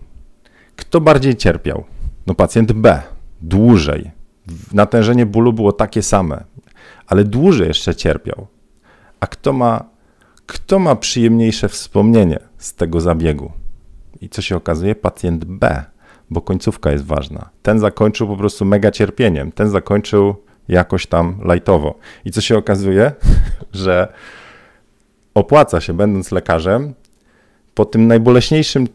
Kto 0.76 1.00
bardziej 1.00 1.36
cierpiał? 1.36 1.84
No 2.26 2.34
pacjent 2.34 2.72
B, 2.72 3.02
dłużej. 3.40 4.10
Natężenie 4.72 5.26
bólu 5.26 5.52
było 5.52 5.72
takie 5.72 6.02
same 6.02 6.51
ale 7.06 7.24
dłużej 7.24 7.68
jeszcze 7.68 7.94
cierpiał. 7.94 8.46
A 9.20 9.26
kto 9.26 9.52
ma, 9.52 9.84
kto 10.46 10.78
ma 10.78 10.96
przyjemniejsze 10.96 11.68
wspomnienie 11.68 12.38
z 12.58 12.74
tego 12.74 13.00
zabiegu? 13.00 13.52
I 14.20 14.28
co 14.28 14.42
się 14.42 14.56
okazuje? 14.56 14.94
Pacjent 14.94 15.44
B, 15.44 15.84
bo 16.30 16.40
końcówka 16.40 16.92
jest 16.92 17.04
ważna. 17.04 17.50
Ten 17.62 17.78
zakończył 17.78 18.28
po 18.28 18.36
prostu 18.36 18.64
mega 18.64 18.90
cierpieniem, 18.90 19.52
ten 19.52 19.70
zakończył 19.70 20.34
jakoś 20.68 21.06
tam 21.06 21.40
lajtowo. 21.44 21.98
I 22.24 22.30
co 22.30 22.40
się 22.40 22.58
okazuje? 22.58 23.12
że 23.72 24.12
opłaca 25.34 25.80
się, 25.80 25.92
będąc 25.92 26.32
lekarzem, 26.32 26.94
po 27.74 27.84
tym 27.84 28.06
najboleśniejszym 28.06 28.84
y, 28.84 28.88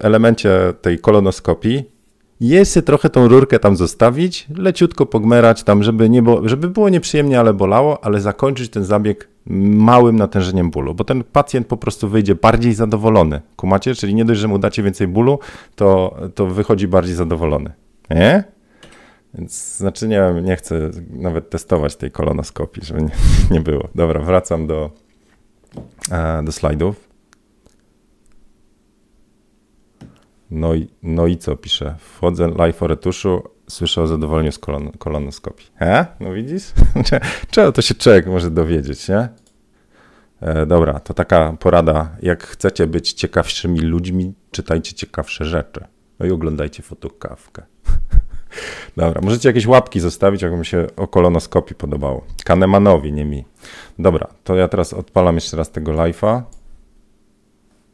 elemencie 0.00 0.50
tej 0.82 0.98
kolonoskopii 0.98 1.95
jest 2.40 2.80
trochę 2.86 3.10
tą 3.10 3.28
rurkę 3.28 3.58
tam 3.58 3.76
zostawić, 3.76 4.46
leciutko 4.56 5.06
pogmerać 5.06 5.62
tam, 5.62 5.82
żeby, 5.82 6.10
nie 6.10 6.22
było, 6.22 6.48
żeby 6.48 6.68
było 6.68 6.88
nieprzyjemnie, 6.88 7.40
ale 7.40 7.54
bolało, 7.54 8.04
ale 8.04 8.20
zakończyć 8.20 8.70
ten 8.70 8.84
zabieg 8.84 9.28
małym 9.46 10.16
natężeniem 10.16 10.70
bólu, 10.70 10.94
bo 10.94 11.04
ten 11.04 11.24
pacjent 11.24 11.66
po 11.66 11.76
prostu 11.76 12.08
wyjdzie 12.08 12.34
bardziej 12.34 12.74
zadowolony. 12.74 13.40
Kumacie? 13.56 13.94
Czyli 13.94 14.14
nie 14.14 14.24
dość, 14.24 14.40
że 14.40 14.48
mu 14.48 14.58
dacie 14.58 14.82
więcej 14.82 15.08
bólu, 15.08 15.38
to, 15.74 16.16
to 16.34 16.46
wychodzi 16.46 16.88
bardziej 16.88 17.14
zadowolony. 17.14 17.72
Nie? 18.10 18.44
Więc 19.34 19.76
znaczy 19.76 20.08
nie 20.08 20.34
nie 20.42 20.56
chcę 20.56 20.90
nawet 21.10 21.50
testować 21.50 21.96
tej 21.96 22.10
kolonoskopii, 22.10 22.84
żeby 22.84 23.02
nie, 23.02 23.10
nie 23.50 23.60
było. 23.60 23.88
Dobra, 23.94 24.20
wracam 24.20 24.66
do, 24.66 24.90
e, 26.10 26.42
do 26.42 26.52
slajdów. 26.52 27.05
No 30.50 30.74
i, 30.74 30.88
no 31.02 31.26
i 31.26 31.36
co 31.36 31.56
pisze? 31.56 31.94
Wchodzę 31.98 32.48
live 32.58 32.82
o 32.82 32.86
retuszu, 32.86 33.42
słyszę 33.68 34.02
o 34.02 34.06
zadowoleniu 34.06 34.52
z 34.52 34.58
kolon, 34.58 34.90
kolonoskopii. 34.98 35.66
He? 35.76 36.06
No 36.20 36.32
widzisz? 36.32 36.72
Czego 37.50 37.72
to 37.72 37.82
się 37.82 37.94
człowiek 37.94 38.26
może 38.26 38.50
dowiedzieć, 38.50 39.08
nie? 39.08 39.28
E, 40.40 40.66
dobra, 40.66 41.00
to 41.00 41.14
taka 41.14 41.56
porada. 41.60 42.16
Jak 42.22 42.44
chcecie 42.44 42.86
być 42.86 43.12
ciekawszymi 43.12 43.80
ludźmi, 43.80 44.34
czytajcie 44.50 44.94
ciekawsze 44.94 45.44
rzeczy. 45.44 45.84
No 46.18 46.26
i 46.26 46.30
oglądajcie 46.30 46.82
fotokawkę. 46.82 47.62
Dobra, 48.96 49.20
możecie 49.24 49.48
jakieś 49.48 49.66
łapki 49.66 50.00
zostawić, 50.00 50.42
jak 50.42 50.52
mi 50.52 50.66
się 50.66 50.86
o 50.96 51.08
kolonoskopii 51.08 51.76
podobało. 51.76 52.24
Kanemanowi, 52.44 53.12
nie 53.12 53.24
mi. 53.24 53.44
Dobra, 53.98 54.26
to 54.44 54.56
ja 54.56 54.68
teraz 54.68 54.92
odpalam 54.92 55.34
jeszcze 55.34 55.56
raz 55.56 55.70
tego 55.70 55.92
live'a. 55.92 56.42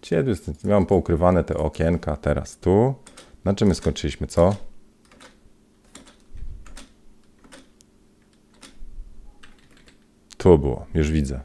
Gdzie 0.02 0.24
jest? 0.26 0.64
Miałem 0.64 0.86
poukrywane 0.86 1.44
te 1.44 1.56
okienka, 1.56 2.16
teraz 2.16 2.58
tu. 2.58 2.94
Na 3.44 3.54
czym 3.54 3.68
my 3.68 3.74
skończyliśmy, 3.74 4.26
co? 4.26 4.56
Tu 10.36 10.58
było, 10.58 10.86
już 10.94 11.10
widzę. 11.10 11.40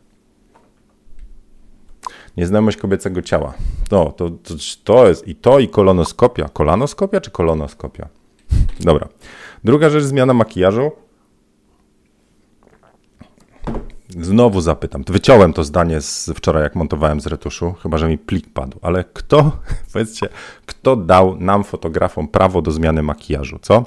Nieznajomość 2.37 2.77
kobiecego 2.77 3.21
ciała. 3.21 3.53
No, 3.91 4.11
to, 4.11 4.29
to, 4.29 4.53
to 4.83 5.07
jest 5.07 5.27
i 5.27 5.35
to, 5.35 5.59
i 5.59 5.69
kolonoskopia. 5.69 6.49
Kolanoskopia 6.49 7.21
czy 7.21 7.31
kolonoskopia? 7.31 8.09
Dobra. 8.79 9.07
Druga 9.63 9.89
rzecz, 9.89 10.03
zmiana 10.03 10.33
makijażu. 10.33 10.91
Znowu 14.21 14.61
zapytam. 14.61 15.03
Wyciąłem 15.07 15.53
to 15.53 15.63
zdanie 15.63 16.01
z 16.01 16.29
wczoraj, 16.35 16.63
jak 16.63 16.75
montowałem 16.75 17.21
z 17.21 17.27
retuszu, 17.27 17.73
chyba 17.73 17.97
że 17.97 18.07
mi 18.07 18.17
plik 18.17 18.53
padł. 18.53 18.79
Ale 18.81 19.03
kto, 19.03 19.59
powiedzcie, 19.93 20.29
kto 20.65 20.95
dał 20.95 21.35
nam, 21.39 21.63
fotografom, 21.63 22.27
prawo 22.27 22.61
do 22.61 22.71
zmiany 22.71 23.03
makijażu, 23.03 23.59
co? 23.61 23.85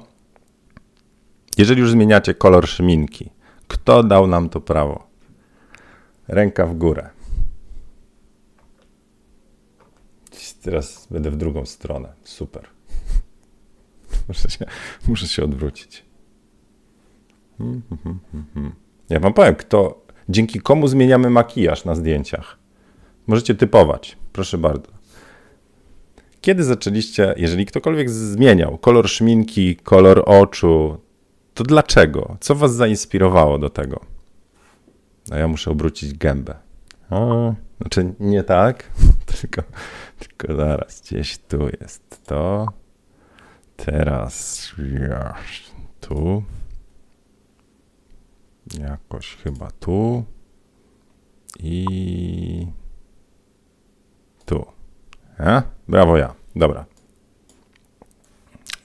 Jeżeli 1.59 1.81
już 1.81 1.91
zmieniacie 1.91 2.35
kolor 2.35 2.69
szminki, 2.69 3.31
kto 3.69 4.03
dał 4.03 4.27
nam 4.27 4.49
to 4.49 4.61
prawo? 4.61 5.07
Ręka 6.29 6.67
w 6.67 6.75
górę. 6.75 7.11
Teraz 10.63 11.07
będę 11.11 11.31
w 11.31 11.37
drugą 11.37 11.67
stronę. 11.67 12.13
Super. 12.25 12.67
Muszę 14.29 14.51
się, 14.51 14.67
muszę 15.09 15.29
się 15.29 15.45
odwrócić. 15.45 16.05
Hmm, 17.59 17.83
hmm, 18.03 18.21
hmm, 18.55 18.73
ja 19.11 19.21
wam 19.21 19.33
powiem, 19.33 19.55
kto, 19.55 20.03
dzięki 20.31 20.61
komu 20.61 20.89
zmieniamy 20.89 21.31
makijaż 21.31 21.85
na 21.85 21.95
zdjęciach. 21.95 22.59
Możecie 23.27 23.55
typować, 23.55 24.19
proszę 24.33 24.59
bardzo. 24.59 24.89
Kiedy 26.41 26.65
zaczęliście, 26.65 27.35
jeżeli 27.37 27.67
ktokolwiek 27.67 28.11
zmieniał 28.11 28.79
kolor 28.79 29.09
szminki, 29.09 29.77
kolor 29.77 30.23
oczu, 30.27 30.99
to 31.55 31.65
dlaczego? 31.65 32.37
Co 32.41 32.55
was 32.55 32.75
zainspirowało 32.75 33.59
do 33.59 33.71
tego? 33.71 34.01
No 35.31 35.37
ja 35.37 35.49
muszę 35.49 35.71
obrócić 35.71 36.15
gębę. 36.15 36.55
O, 37.11 37.55
znaczy 37.81 38.15
nie 38.21 38.43
tak, 38.43 38.91
tylko, 39.41 39.63
tylko 40.19 40.57
zaraz, 40.57 41.01
gdzieś 41.01 41.39
tu 41.39 41.69
jest 41.81 42.27
to. 42.27 42.67
Teraz 43.77 44.73
tu. 46.01 46.43
Jakoś 48.79 49.37
chyba 49.37 49.71
tu. 49.71 50.25
I 51.59 52.67
tu. 54.47 54.67
A? 55.39 55.62
Brawo 55.89 56.17
ja. 56.17 56.35
Dobra. 56.57 56.87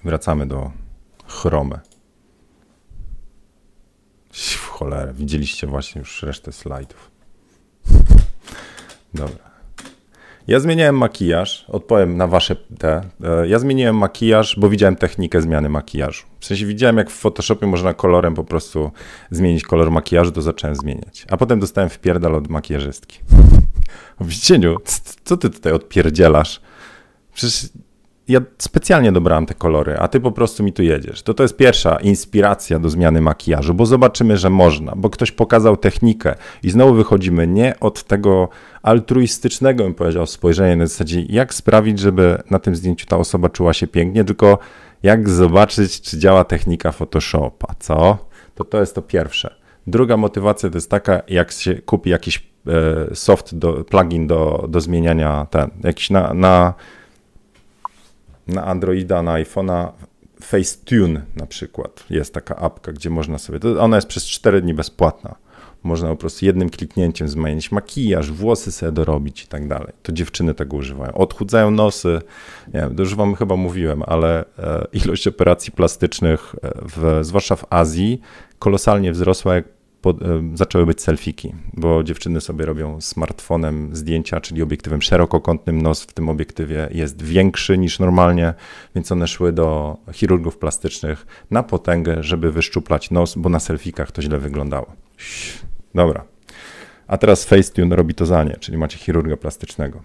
Wracamy 0.03 0.47
do 0.47 0.71
chromy. 1.27 1.79
W 4.31 4.67
cholerę. 4.67 5.13
Widzieliście 5.13 5.67
właśnie 5.67 5.99
już 5.99 6.23
resztę 6.23 6.51
slajdów. 6.51 7.11
Dobra. 9.13 9.54
Ja 10.47 10.59
zmieniałem 10.59 10.97
makijaż, 10.97 11.65
odpowiem 11.67 12.17
na 12.17 12.27
wasze 12.27 12.55
te. 12.55 13.01
E, 13.23 13.47
ja 13.47 13.59
zmieniłem 13.59 13.97
makijaż, 13.97 14.55
bo 14.59 14.69
widziałem 14.69 14.95
technikę 14.95 15.41
zmiany 15.41 15.69
makijażu. 15.69 16.25
W 16.39 16.45
sensie 16.45 16.65
widziałem, 16.65 16.97
jak 16.97 17.09
w 17.09 17.13
Photoshopie 17.13 17.67
można 17.67 17.93
kolorem 17.93 18.33
po 18.33 18.43
prostu 18.43 18.91
zmienić 19.31 19.63
kolor 19.63 19.91
makijażu, 19.91 20.31
to 20.31 20.41
zacząłem 20.41 20.75
zmieniać. 20.75 21.25
A 21.29 21.37
potem 21.37 21.59
dostałem 21.59 21.89
wpierdal 21.89 22.35
od 22.35 22.47
makijażystki. 22.47 23.19
W 24.19 24.39
cieniu, 24.39 24.77
co 25.23 25.37
ty 25.37 25.49
tutaj 25.49 25.73
odpierdzielasz? 25.73 26.61
Przecież 27.33 27.69
ja 28.27 28.39
specjalnie 28.57 29.11
dobrałem 29.11 29.45
te 29.45 29.53
kolory, 29.53 29.97
a 29.97 30.07
ty 30.07 30.19
po 30.19 30.31
prostu 30.31 30.63
mi 30.63 30.73
tu 30.73 30.83
jedziesz. 30.83 31.21
To 31.21 31.33
to 31.33 31.43
jest 31.43 31.57
pierwsza 31.57 31.97
inspiracja 31.97 32.79
do 32.79 32.89
zmiany 32.89 33.21
makijażu, 33.21 33.73
bo 33.73 33.85
zobaczymy, 33.85 34.37
że 34.37 34.49
można, 34.49 34.93
bo 34.95 35.09
ktoś 35.09 35.31
pokazał 35.31 35.77
technikę 35.77 36.35
i 36.63 36.69
znowu 36.69 36.93
wychodzimy 36.93 37.47
nie 37.47 37.79
od 37.79 38.03
tego 38.03 38.49
altruistycznego, 38.81 39.83
bym 39.83 39.93
powiedział, 39.93 40.27
spojrzenia 40.27 40.75
na 40.75 40.87
zasadzie, 40.87 41.21
jak 41.21 41.53
sprawić, 41.53 41.99
żeby 41.99 42.41
na 42.51 42.59
tym 42.59 42.75
zdjęciu 42.75 43.05
ta 43.05 43.17
osoba 43.17 43.49
czuła 43.49 43.73
się 43.73 43.87
pięknie, 43.87 44.23
tylko 44.23 44.57
jak 45.03 45.29
zobaczyć, 45.29 46.01
czy 46.01 46.19
działa 46.19 46.43
technika 46.43 46.91
Photoshopa, 46.91 47.75
co? 47.79 48.17
To 48.55 48.63
to 48.63 48.79
jest 48.79 48.95
to 48.95 49.01
pierwsze. 49.01 49.55
Druga 49.87 50.17
motywacja 50.17 50.69
to 50.69 50.77
jest 50.77 50.89
taka, 50.89 51.21
jak 51.27 51.51
się 51.51 51.75
kupi 51.75 52.09
jakiś 52.09 52.47
e, 52.67 53.15
soft, 53.15 53.55
do, 53.55 53.73
plugin 53.83 54.27
do, 54.27 54.65
do 54.69 54.81
zmieniania, 54.81 55.47
ten, 55.49 55.69
jakiś 55.83 56.09
na, 56.09 56.33
na 56.33 56.73
na 58.47 58.65
Androida, 58.65 59.23
na 59.23 59.33
iPhone'a 59.33 59.91
Facetune 60.41 61.21
na 61.35 61.45
przykład. 61.45 62.03
Jest 62.09 62.33
taka 62.33 62.55
apka, 62.55 62.93
gdzie 62.93 63.09
można 63.09 63.37
sobie, 63.37 63.59
ona 63.79 63.95
jest 63.95 64.07
przez 64.07 64.25
4 64.25 64.61
dni 64.61 64.73
bezpłatna. 64.73 65.35
Można 65.83 66.09
po 66.09 66.15
prostu 66.15 66.45
jednym 66.45 66.69
kliknięciem 66.69 67.27
zmienić 67.27 67.71
makijaż, 67.71 68.31
włosy 68.31 68.71
sobie 68.71 68.91
dorobić 68.91 69.43
i 69.43 69.47
tak 69.47 69.67
dalej. 69.67 69.93
To 70.03 70.11
dziewczyny 70.11 70.53
tego 70.53 70.77
używają. 70.77 71.13
Odchudzają 71.13 71.71
nosy. 71.71 72.21
Nie 72.73 72.79
wiem, 72.79 72.95
to 72.95 73.03
już 73.03 73.15
wam 73.15 73.35
chyba 73.35 73.55
mówiłem, 73.55 74.03
ale 74.07 74.45
e, 74.59 74.87
ilość 74.93 75.27
operacji 75.27 75.71
plastycznych, 75.71 76.55
e, 76.63 76.71
w, 76.95 77.19
zwłaszcza 77.25 77.55
w 77.55 77.65
Azji, 77.69 78.21
kolosalnie 78.59 79.11
wzrosła, 79.11 79.55
jak 79.55 79.74
e, 80.11 80.15
zaczęły 80.53 80.85
być 80.85 81.01
selfiki, 81.01 81.53
bo 81.73 82.03
dziewczyny 82.03 82.41
sobie 82.41 82.65
robią 82.65 83.01
smartfonem 83.01 83.95
zdjęcia, 83.95 84.41
czyli 84.41 84.61
obiektywem 84.61 85.01
szerokokątnym. 85.01 85.81
Nos 85.81 86.03
w 86.03 86.13
tym 86.13 86.29
obiektywie 86.29 86.89
jest 86.91 87.21
większy 87.21 87.77
niż 87.77 87.99
normalnie, 87.99 88.53
więc 88.95 89.11
one 89.11 89.27
szły 89.27 89.51
do 89.51 89.97
chirurgów 90.13 90.57
plastycznych 90.57 91.45
na 91.51 91.63
potęgę, 91.63 92.23
żeby 92.23 92.51
wyszczuplać 92.51 93.11
nos, 93.11 93.35
bo 93.35 93.49
na 93.49 93.59
selfikach 93.59 94.11
to 94.11 94.21
źle 94.21 94.39
wyglądało. 94.39 94.91
Dobra. 95.95 96.25
A 97.07 97.17
teraz 97.17 97.45
Facetune 97.45 97.95
robi 97.95 98.13
to 98.13 98.25
za 98.25 98.43
nie, 98.43 98.57
czyli 98.59 98.77
macie 98.77 98.97
chirurga 98.97 99.37
plastycznego. 99.37 100.01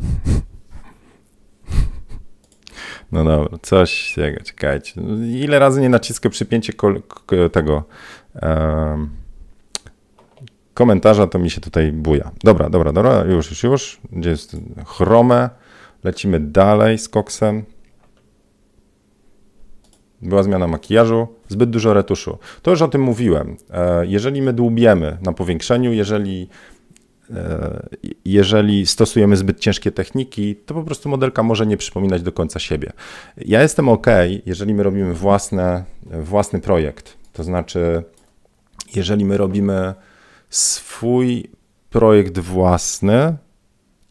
No 3.12 3.24
dobra, 3.24 3.58
coś 3.62 4.14
tego, 4.14 4.40
czekajcie. 4.44 5.00
Ile 5.26 5.58
razy 5.58 5.80
nie 5.80 5.88
naciskę 5.88 6.30
przypięcie 6.30 6.72
tego 7.52 7.84
um, 8.42 9.10
komentarza, 10.74 11.26
to 11.26 11.38
mi 11.38 11.50
się 11.50 11.60
tutaj 11.60 11.92
buja. 11.92 12.30
Dobra, 12.44 12.70
dobra, 12.70 12.92
dobra, 12.92 13.24
już, 13.24 13.50
już, 13.50 13.62
już. 13.62 14.00
Gdzie 14.12 14.30
jest 14.30 14.56
chromę? 14.86 15.50
Lecimy 16.04 16.40
dalej 16.40 16.98
z 16.98 17.08
koksem. 17.08 17.64
Była 20.22 20.42
zmiana 20.42 20.66
makijażu, 20.66 21.28
zbyt 21.48 21.70
dużo 21.70 21.94
retuszu. 21.94 22.38
To 22.62 22.70
już 22.70 22.82
o 22.82 22.88
tym 22.88 23.00
mówiłem. 23.00 23.56
E, 23.70 24.06
jeżeli 24.06 24.42
my 24.42 24.52
dłubiemy 24.52 25.18
na 25.22 25.32
powiększeniu, 25.32 25.92
jeżeli 25.92 26.48
jeżeli 28.24 28.86
stosujemy 28.86 29.36
zbyt 29.36 29.60
ciężkie 29.60 29.92
techniki, 29.92 30.56
to 30.56 30.74
po 30.74 30.82
prostu 30.82 31.08
modelka 31.08 31.42
może 31.42 31.66
nie 31.66 31.76
przypominać 31.76 32.22
do 32.22 32.32
końca 32.32 32.58
siebie. 32.58 32.92
Ja 33.36 33.62
jestem 33.62 33.88
ok, 33.88 34.06
jeżeli 34.46 34.74
my 34.74 34.82
robimy 34.82 35.14
własne, 35.14 35.84
własny 36.06 36.60
projekt. 36.60 37.16
To 37.32 37.44
znaczy, 37.44 38.02
jeżeli 38.94 39.24
my 39.24 39.36
robimy 39.36 39.94
swój 40.50 41.50
projekt 41.90 42.38
własny 42.38 43.36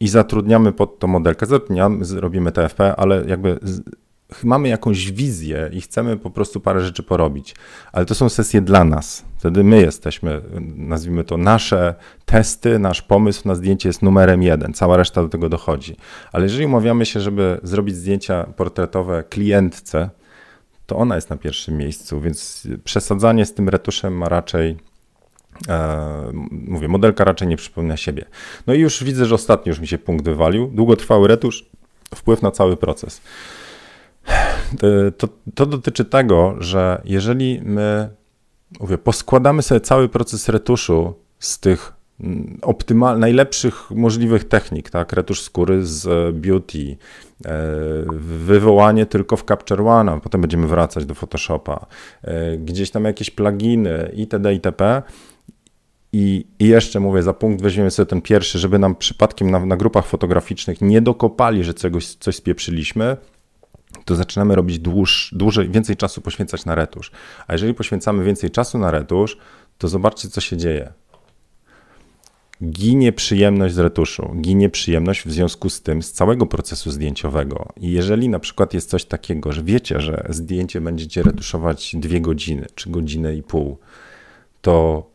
i 0.00 0.08
zatrudniamy 0.08 0.72
pod 0.72 0.98
to 0.98 1.06
modelkę, 1.06 1.46
zatrudniamy, 1.46 2.04
robimy 2.14 2.52
TFP, 2.52 2.96
ale 2.96 3.24
jakby 3.26 3.58
mamy 4.44 4.68
jakąś 4.68 5.12
wizję 5.12 5.70
i 5.72 5.80
chcemy 5.80 6.16
po 6.16 6.30
prostu 6.30 6.60
parę 6.60 6.80
rzeczy 6.80 7.02
porobić, 7.02 7.54
ale 7.92 8.06
to 8.06 8.14
są 8.14 8.28
sesje 8.28 8.60
dla 8.60 8.84
nas. 8.84 9.24
Wtedy 9.38 9.64
my 9.64 9.80
jesteśmy, 9.80 10.40
nazwijmy 10.76 11.24
to 11.24 11.36
nasze 11.36 11.94
testy, 12.24 12.78
nasz 12.78 13.02
pomysł 13.02 13.48
na 13.48 13.54
zdjęcie 13.54 13.88
jest 13.88 14.02
numerem 14.02 14.42
jeden, 14.42 14.72
cała 14.72 14.96
reszta 14.96 15.22
do 15.22 15.28
tego 15.28 15.48
dochodzi. 15.48 15.96
Ale 16.32 16.44
jeżeli 16.44 16.66
umawiamy 16.66 17.06
się, 17.06 17.20
żeby 17.20 17.60
zrobić 17.62 17.96
zdjęcia 17.96 18.44
portretowe 18.44 19.24
klientce, 19.30 20.10
to 20.86 20.96
ona 20.96 21.14
jest 21.14 21.30
na 21.30 21.36
pierwszym 21.36 21.76
miejscu, 21.76 22.20
więc 22.20 22.68
przesadzanie 22.84 23.46
z 23.46 23.54
tym 23.54 23.68
retuszem 23.68 24.16
ma 24.16 24.28
raczej 24.28 24.76
E, 25.68 26.32
mówię, 26.50 26.88
modelka 26.88 27.24
raczej 27.24 27.48
nie 27.48 27.56
przypomina 27.56 27.96
siebie. 27.96 28.24
No 28.66 28.74
i 28.74 28.80
już 28.80 29.04
widzę, 29.04 29.26
że 29.26 29.34
ostatni 29.34 29.70
już 29.70 29.78
mi 29.78 29.86
się 29.86 29.98
punkt 29.98 30.24
wywalił. 30.24 30.70
Długotrwały 30.74 31.28
retusz, 31.28 31.66
wpływ 32.14 32.42
na 32.42 32.50
cały 32.50 32.76
proces. 32.76 33.20
To, 35.18 35.28
to 35.54 35.66
dotyczy 35.66 36.04
tego, 36.04 36.54
że 36.58 37.02
jeżeli 37.04 37.60
my 37.64 38.10
mówię, 38.80 38.98
poskładamy 38.98 39.62
sobie 39.62 39.80
cały 39.80 40.08
proces 40.08 40.48
retuszu 40.48 41.14
z 41.38 41.60
tych 41.60 41.92
mm, 42.20 42.58
optymal, 42.62 43.18
najlepszych 43.18 43.90
możliwych 43.90 44.44
technik, 44.44 44.90
tak? 44.90 45.12
Retusz 45.12 45.42
skóry 45.42 45.86
z 45.86 46.06
e, 46.06 46.32
beauty, 46.32 46.96
e, 47.44 47.52
wywołanie 48.18 49.06
tylko 49.06 49.36
w 49.36 49.44
Capture 49.44 49.80
One, 49.80 50.20
potem 50.20 50.40
będziemy 50.40 50.66
wracać 50.66 51.06
do 51.06 51.14
Photoshopa, 51.14 51.86
e, 52.22 52.56
gdzieś 52.56 52.90
tam 52.90 53.04
jakieś 53.04 53.30
pluginy 53.30 54.10
itd. 54.14 54.54
itp. 54.54 55.02
I, 56.14 56.46
I 56.58 56.68
jeszcze 56.68 57.00
mówię, 57.00 57.22
za 57.22 57.32
punkt 57.32 57.62
weźmiemy 57.62 57.90
sobie 57.90 58.06
ten 58.06 58.22
pierwszy, 58.22 58.58
żeby 58.58 58.78
nam 58.78 58.94
przypadkiem 58.94 59.50
na, 59.50 59.66
na 59.66 59.76
grupach 59.76 60.06
fotograficznych 60.06 60.80
nie 60.80 61.00
dokopali, 61.00 61.64
że 61.64 61.74
czegoś, 61.74 62.06
coś 62.06 62.36
spieprzyliśmy, 62.36 63.16
to 64.04 64.14
zaczynamy 64.16 64.54
robić 64.54 64.78
dłuż, 64.78 65.30
dłużej, 65.36 65.70
więcej 65.70 65.96
czasu 65.96 66.20
poświęcać 66.20 66.64
na 66.64 66.74
retusz. 66.74 67.10
A 67.46 67.52
jeżeli 67.52 67.74
poświęcamy 67.74 68.24
więcej 68.24 68.50
czasu 68.50 68.78
na 68.78 68.90
retusz, 68.90 69.36
to 69.78 69.88
zobaczcie, 69.88 70.28
co 70.28 70.40
się 70.40 70.56
dzieje. 70.56 70.92
ginie 72.64 73.12
przyjemność 73.12 73.74
z 73.74 73.78
retuszu, 73.78 74.34
ginie 74.40 74.68
przyjemność 74.68 75.26
w 75.26 75.32
związku 75.32 75.70
z 75.70 75.82
tym 75.82 76.02
z 76.02 76.12
całego 76.12 76.46
procesu 76.46 76.90
zdjęciowego. 76.90 77.68
I 77.76 77.90
jeżeli 77.90 78.28
na 78.28 78.38
przykład 78.38 78.74
jest 78.74 78.90
coś 78.90 79.04
takiego, 79.04 79.52
że 79.52 79.62
wiecie, 79.62 80.00
że 80.00 80.26
zdjęcie 80.28 80.80
będziecie 80.80 81.22
retuszować 81.22 81.96
dwie 81.96 82.20
godziny 82.20 82.66
czy 82.74 82.90
godzinę 82.90 83.36
i 83.36 83.42
pół, 83.42 83.78
to, 84.60 85.06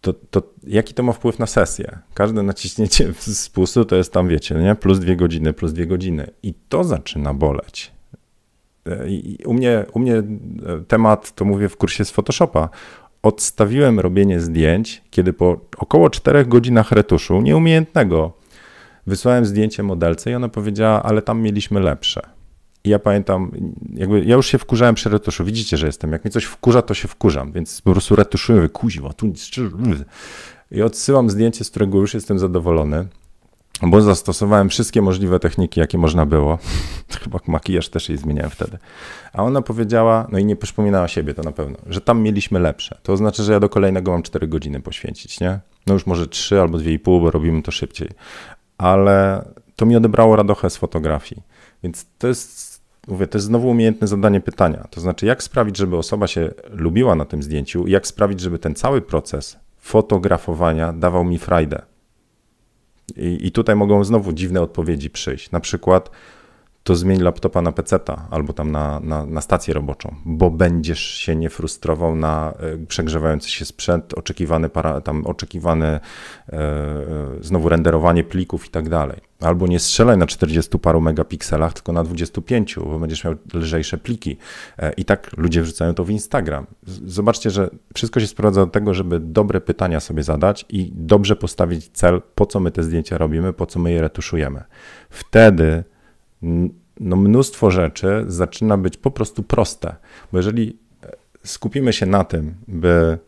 to, 0.00 0.12
to 0.12 0.42
jaki 0.66 0.94
to 0.94 1.02
ma 1.02 1.12
wpływ 1.12 1.38
na 1.38 1.46
sesję? 1.46 1.98
Każde 2.14 2.42
naciśnięcie 2.42 3.14
spustu 3.46 3.84
to 3.84 3.96
jest 3.96 4.12
tam, 4.12 4.28
wiecie, 4.28 4.54
nie? 4.54 4.74
plus 4.74 4.98
dwie 4.98 5.16
godziny, 5.16 5.52
plus 5.52 5.72
dwie 5.72 5.86
godziny. 5.86 6.30
I 6.42 6.54
to 6.68 6.84
zaczyna 6.84 7.34
boleć. 7.34 7.95
I 9.08 9.38
u 9.44 9.54
mnie, 9.54 9.84
u 9.92 9.98
mnie 9.98 10.22
temat, 10.88 11.34
to 11.34 11.44
mówię 11.44 11.68
w 11.68 11.76
kursie 11.76 12.04
z 12.04 12.10
Photoshopa, 12.10 12.68
odstawiłem 13.22 14.00
robienie 14.00 14.40
zdjęć, 14.40 15.02
kiedy 15.10 15.32
po 15.32 15.60
około 15.76 16.10
4 16.10 16.44
godzinach 16.44 16.92
retuszu, 16.92 17.40
nieumiejętnego, 17.40 18.32
wysłałem 19.06 19.46
zdjęcie 19.46 19.82
modelce 19.82 20.30
i 20.30 20.34
ona 20.34 20.48
powiedziała, 20.48 21.02
ale 21.02 21.22
tam 21.22 21.42
mieliśmy 21.42 21.80
lepsze. 21.80 22.20
I 22.84 22.88
ja 22.88 22.98
pamiętam, 22.98 23.52
jakby 23.94 24.24
ja 24.24 24.36
już 24.36 24.46
się 24.46 24.58
wkurzałem 24.58 24.94
przy 24.94 25.08
retuszu. 25.08 25.44
Widzicie, 25.44 25.76
że 25.76 25.86
jestem. 25.86 26.12
Jak 26.12 26.24
mnie 26.24 26.30
coś 26.30 26.44
wkurza, 26.44 26.82
to 26.82 26.94
się 26.94 27.08
wkurzam, 27.08 27.52
więc 27.52 27.82
po 27.82 27.92
prostu 27.92 28.16
retuszuję, 28.16 28.68
mówię, 28.82 29.12
tu 29.16 29.26
nic. 29.26 29.50
I 30.70 30.82
odsyłam 30.82 31.30
zdjęcie, 31.30 31.64
z 31.64 31.70
którego 31.70 31.98
już 31.98 32.14
jestem 32.14 32.38
zadowolony 32.38 33.06
bo 33.82 34.00
zastosowałem 34.00 34.68
wszystkie 34.68 35.02
możliwe 35.02 35.40
techniki, 35.40 35.80
jakie 35.80 35.98
można 35.98 36.26
było. 36.26 36.58
Chyba 37.22 37.38
makijaż 37.46 37.88
też 37.88 38.08
jej 38.08 38.18
zmieniałem 38.18 38.50
wtedy. 38.50 38.78
A 39.32 39.42
ona 39.42 39.62
powiedziała, 39.62 40.26
no 40.32 40.38
i 40.38 40.44
nie 40.44 40.56
przypominała 40.56 41.08
siebie 41.08 41.34
to 41.34 41.42
na 41.42 41.52
pewno, 41.52 41.78
że 41.86 42.00
tam 42.00 42.22
mieliśmy 42.22 42.58
lepsze. 42.58 42.98
To 43.02 43.16
znaczy, 43.16 43.42
że 43.42 43.52
ja 43.52 43.60
do 43.60 43.68
kolejnego 43.68 44.12
mam 44.12 44.22
4 44.22 44.48
godziny 44.48 44.80
poświęcić, 44.80 45.40
nie? 45.40 45.60
No 45.86 45.94
już 45.94 46.06
może 46.06 46.26
3 46.26 46.60
albo 46.60 46.78
2,5, 46.78 46.98
bo 47.20 47.30
robimy 47.30 47.62
to 47.62 47.70
szybciej. 47.70 48.08
Ale 48.78 49.44
to 49.76 49.86
mi 49.86 49.96
odebrało 49.96 50.36
radochę 50.36 50.70
z 50.70 50.76
fotografii. 50.76 51.42
Więc 51.82 52.06
to 52.18 52.28
jest, 52.28 52.80
mówię, 53.08 53.26
to 53.26 53.38
jest 53.38 53.46
znowu 53.46 53.68
umiejętne 53.68 54.06
zadanie 54.06 54.40
pytania. 54.40 54.86
To 54.90 55.00
znaczy, 55.00 55.26
jak 55.26 55.42
sprawić, 55.42 55.76
żeby 55.76 55.96
osoba 55.96 56.26
się 56.26 56.50
lubiła 56.70 57.14
na 57.14 57.24
tym 57.24 57.42
zdjęciu 57.42 57.86
jak 57.86 58.06
sprawić, 58.06 58.40
żeby 58.40 58.58
ten 58.58 58.74
cały 58.74 59.00
proces 59.02 59.56
fotografowania 59.78 60.92
dawał 60.92 61.24
mi 61.24 61.38
frajdę 61.38 61.82
i, 63.16 63.46
I, 63.46 63.52
tutaj 63.52 63.76
mogą 63.76 64.04
znowu 64.04 64.32
dziwne 64.32 64.62
odpowiedzi 64.62 65.10
przyjść. 65.10 65.50
Na 65.50 65.60
przykład 65.60 66.10
to 66.86 66.96
zmień 66.96 67.20
laptopa 67.20 67.62
na 67.62 67.72
peceta 67.72 68.28
albo 68.30 68.52
tam 68.52 68.72
na, 68.72 69.00
na, 69.00 69.26
na 69.26 69.40
stację 69.40 69.74
roboczą, 69.74 70.14
bo 70.24 70.50
będziesz 70.50 71.00
się 71.00 71.36
nie 71.36 71.50
frustrował 71.50 72.16
na 72.16 72.54
e, 72.58 72.86
przegrzewający 72.86 73.50
się 73.50 73.64
sprzęt, 73.64 74.14
oczekiwany, 74.14 74.68
para, 74.68 75.00
tam 75.00 75.26
oczekiwane 75.26 76.00
e, 76.48 76.52
e, 76.52 77.04
znowu 77.40 77.68
renderowanie 77.68 78.24
plików 78.24 78.66
i 78.66 78.70
tak 78.70 78.88
dalej. 78.88 79.20
Albo 79.40 79.66
nie 79.66 79.78
strzelaj 79.78 80.18
na 80.18 80.26
40 80.26 80.78
paru 80.78 81.00
megapikselach, 81.00 81.72
tylko 81.72 81.92
na 81.92 82.04
25, 82.04 82.76
bo 82.76 82.98
będziesz 82.98 83.24
miał 83.24 83.34
lżejsze 83.54 83.98
pliki. 83.98 84.36
E, 84.78 84.92
I 84.92 85.04
tak 85.04 85.36
ludzie 85.36 85.62
wrzucają 85.62 85.94
to 85.94 86.04
w 86.04 86.10
Instagram. 86.10 86.66
Zobaczcie, 87.06 87.50
że 87.50 87.70
wszystko 87.94 88.20
się 88.20 88.26
sprowadza 88.26 88.64
do 88.64 88.70
tego, 88.70 88.94
żeby 88.94 89.20
dobre 89.20 89.60
pytania 89.60 90.00
sobie 90.00 90.22
zadać 90.22 90.64
i 90.68 90.92
dobrze 90.94 91.36
postawić 91.36 91.88
cel, 91.88 92.22
po 92.34 92.46
co 92.46 92.60
my 92.60 92.70
te 92.70 92.82
zdjęcia 92.82 93.18
robimy, 93.18 93.52
po 93.52 93.66
co 93.66 93.78
my 93.78 93.92
je 93.92 94.00
retuszujemy. 94.00 94.64
Wtedy 95.10 95.84
no, 97.00 97.16
mnóstwo 97.16 97.70
rzeczy 97.70 98.24
zaczyna 98.26 98.78
być 98.78 98.96
po 98.96 99.10
prostu 99.10 99.42
proste. 99.42 99.96
Bo 100.32 100.38
jeżeli 100.38 100.78
e, 101.02 101.12
skupimy 101.44 101.92
się 101.92 102.06
na 102.06 102.24
tym, 102.24 102.54
by 102.68 103.18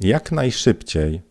jak 0.00 0.32
najszybciej 0.32 1.22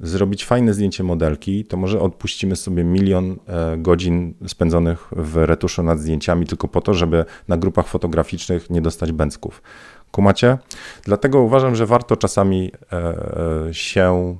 zrobić 0.00 0.44
fajne 0.44 0.74
zdjęcie 0.74 1.04
modelki, 1.04 1.64
to 1.64 1.76
może 1.76 2.00
odpuścimy 2.00 2.56
sobie 2.56 2.84
milion 2.84 3.36
e, 3.46 3.76
godzin 3.76 4.34
spędzonych 4.46 5.08
w 5.12 5.36
retuszu 5.36 5.82
nad 5.82 5.98
zdjęciami 5.98 6.46
tylko 6.46 6.68
po 6.68 6.80
to, 6.80 6.94
żeby 6.94 7.24
na 7.48 7.56
grupach 7.56 7.86
fotograficznych 7.86 8.70
nie 8.70 8.80
dostać 8.80 9.12
bęcków. 9.12 9.62
Kumacie? 10.10 10.58
Dlatego 11.04 11.40
uważam, 11.40 11.76
że 11.76 11.86
warto 11.86 12.16
czasami 12.16 12.72
e, 12.92 13.74
się 13.74 14.36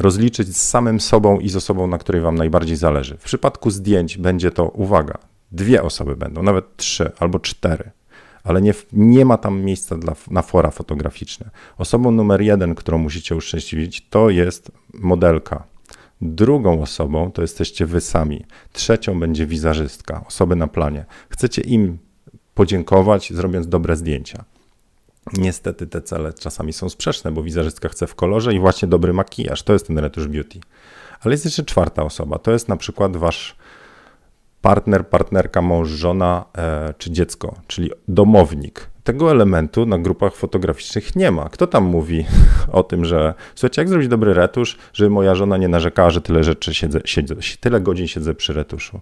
rozliczyć 0.00 0.56
z 0.56 0.68
samym 0.68 1.00
sobą 1.00 1.38
i 1.38 1.48
z 1.48 1.56
osobą, 1.56 1.86
na 1.86 1.98
której 1.98 2.22
Wam 2.22 2.34
najbardziej 2.34 2.76
zależy. 2.76 3.16
W 3.16 3.22
przypadku 3.22 3.70
zdjęć 3.70 4.18
będzie 4.18 4.50
to, 4.50 4.68
uwaga, 4.68 5.18
dwie 5.52 5.82
osoby 5.82 6.16
będą, 6.16 6.42
nawet 6.42 6.76
trzy 6.76 7.12
albo 7.18 7.38
cztery, 7.38 7.90
ale 8.44 8.62
nie, 8.62 8.74
nie 8.92 9.24
ma 9.24 9.38
tam 9.38 9.60
miejsca 9.60 9.96
dla, 9.96 10.14
na 10.30 10.42
fora 10.42 10.70
fotograficzne. 10.70 11.50
Osobą 11.78 12.10
numer 12.10 12.40
jeden, 12.40 12.74
którą 12.74 12.98
musicie 12.98 13.36
uszczęśliwić, 13.36 14.06
to 14.10 14.30
jest 14.30 14.72
modelka. 14.94 15.64
Drugą 16.20 16.82
osobą 16.82 17.32
to 17.32 17.42
jesteście 17.42 17.86
wy 17.86 18.00
sami. 18.00 18.44
Trzecią 18.72 19.20
będzie 19.20 19.46
wizerzystka, 19.46 20.24
osoby 20.26 20.56
na 20.56 20.66
planie. 20.66 21.04
Chcecie 21.28 21.62
im 21.62 21.98
podziękować, 22.54 23.32
zrobiąc 23.32 23.68
dobre 23.68 23.96
zdjęcia. 23.96 24.44
Niestety 25.32 25.86
te 25.86 26.02
cele 26.02 26.32
czasami 26.32 26.72
są 26.72 26.88
sprzeczne, 26.88 27.32
bo 27.32 27.42
wizerzystka 27.42 27.88
chce 27.88 28.06
w 28.06 28.14
kolorze 28.14 28.54
i 28.54 28.60
właśnie 28.60 28.88
dobry 28.88 29.12
makijaż. 29.12 29.62
To 29.62 29.72
jest 29.72 29.86
ten 29.86 29.98
retusz 29.98 30.28
beauty. 30.28 30.60
Ale 31.20 31.34
jest 31.34 31.44
jeszcze 31.44 31.64
czwarta 31.64 32.02
osoba. 32.02 32.38
To 32.38 32.50
jest 32.50 32.68
na 32.68 32.76
przykład 32.76 33.16
wasz 33.16 33.56
partner, 34.60 35.08
partnerka, 35.08 35.62
mąż, 35.62 35.88
żona 35.88 36.44
e, 36.58 36.94
czy 36.98 37.10
dziecko, 37.10 37.54
czyli 37.66 37.90
domownik. 38.08 38.90
Tego 39.04 39.30
elementu 39.30 39.86
na 39.86 39.98
grupach 39.98 40.34
fotograficznych 40.34 41.16
nie 41.16 41.30
ma. 41.30 41.48
Kto 41.48 41.66
tam 41.66 41.84
mówi 41.84 42.26
o 42.72 42.82
tym, 42.82 43.04
że 43.04 43.34
słuchajcie, 43.54 43.82
jak 43.82 43.88
zrobić 43.88 44.08
dobry 44.08 44.34
retusz, 44.34 44.78
żeby 44.92 45.10
moja 45.10 45.34
żona 45.34 45.56
nie 45.56 45.68
narzekała, 45.68 46.10
że 46.10 46.20
tyle 46.20 46.44
rzeczy 46.44 46.74
siedzę, 46.74 47.00
siedzę 47.04 47.34
tyle 47.60 47.80
godzin 47.80 48.08
siedzę 48.08 48.34
przy 48.34 48.52
retuszu. 48.52 49.00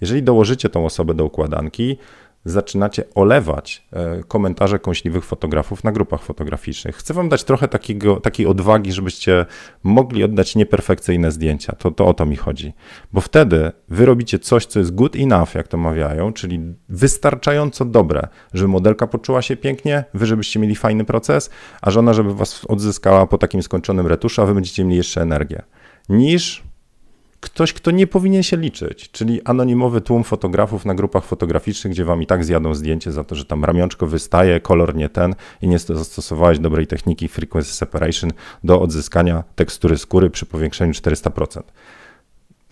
Jeżeli 0.00 0.22
dołożycie 0.22 0.68
tą 0.68 0.86
osobę 0.86 1.14
do 1.14 1.24
układanki, 1.24 1.98
zaczynacie 2.46 3.04
olewać 3.14 3.86
e, 3.92 4.22
komentarze 4.28 4.78
kąśliwych 4.78 5.24
fotografów 5.24 5.84
na 5.84 5.92
grupach 5.92 6.22
fotograficznych. 6.22 6.96
Chcę 6.96 7.14
wam 7.14 7.28
dać 7.28 7.44
trochę 7.44 7.68
takiego, 7.68 8.20
takiej 8.20 8.46
odwagi, 8.46 8.92
żebyście 8.92 9.46
mogli 9.82 10.24
oddać 10.24 10.56
nieperfekcyjne 10.56 11.30
zdjęcia. 11.30 11.72
To, 11.72 11.90
to 11.90 12.06
o 12.06 12.14
to 12.14 12.26
mi 12.26 12.36
chodzi. 12.36 12.72
Bo 13.12 13.20
wtedy 13.20 13.72
wy 13.88 14.06
robicie 14.06 14.38
coś, 14.38 14.66
co 14.66 14.78
jest 14.78 14.94
good 14.94 15.16
enough, 15.16 15.54
jak 15.54 15.68
to 15.68 15.76
mawiają, 15.76 16.32
czyli 16.32 16.60
wystarczająco 16.88 17.84
dobre, 17.84 18.28
żeby 18.54 18.68
modelka 18.68 19.06
poczuła 19.06 19.42
się 19.42 19.56
pięknie, 19.56 20.04
wy 20.14 20.26
żebyście 20.26 20.60
mieli 20.60 20.76
fajny 20.76 21.04
proces, 21.04 21.50
a 21.82 21.90
żona, 21.90 22.12
żeby 22.12 22.34
was 22.34 22.64
odzyskała 22.68 23.26
po 23.26 23.38
takim 23.38 23.62
skończonym 23.62 24.06
retuszu, 24.06 24.42
a 24.42 24.46
wy 24.46 24.54
będziecie 24.54 24.84
mieli 24.84 24.96
jeszcze 24.96 25.22
energię. 25.22 25.62
Niż 26.08 26.62
ktoś, 27.46 27.72
kto 27.72 27.90
nie 27.90 28.06
powinien 28.06 28.42
się 28.42 28.56
liczyć, 28.56 29.10
czyli 29.10 29.42
anonimowy 29.44 30.00
tłum 30.00 30.24
fotografów 30.24 30.84
na 30.84 30.94
grupach 30.94 31.24
fotograficznych, 31.24 31.92
gdzie 31.92 32.04
wam 32.04 32.22
i 32.22 32.26
tak 32.26 32.44
zjadą 32.44 32.74
zdjęcie 32.74 33.12
za 33.12 33.24
to, 33.24 33.34
że 33.34 33.44
tam 33.44 33.64
ramionczko 33.64 34.06
wystaje, 34.06 34.60
kolor 34.60 34.94
nie 34.94 35.08
ten 35.08 35.34
i 35.62 35.68
nie 35.68 35.78
zastosowałeś 35.78 36.58
dobrej 36.58 36.86
techniki 36.86 37.28
frequency 37.28 37.74
separation 37.74 38.30
do 38.64 38.80
odzyskania 38.80 39.44
tekstury 39.56 39.98
skóry 39.98 40.30
przy 40.30 40.46
powiększeniu 40.46 40.92
400%. 40.92 41.62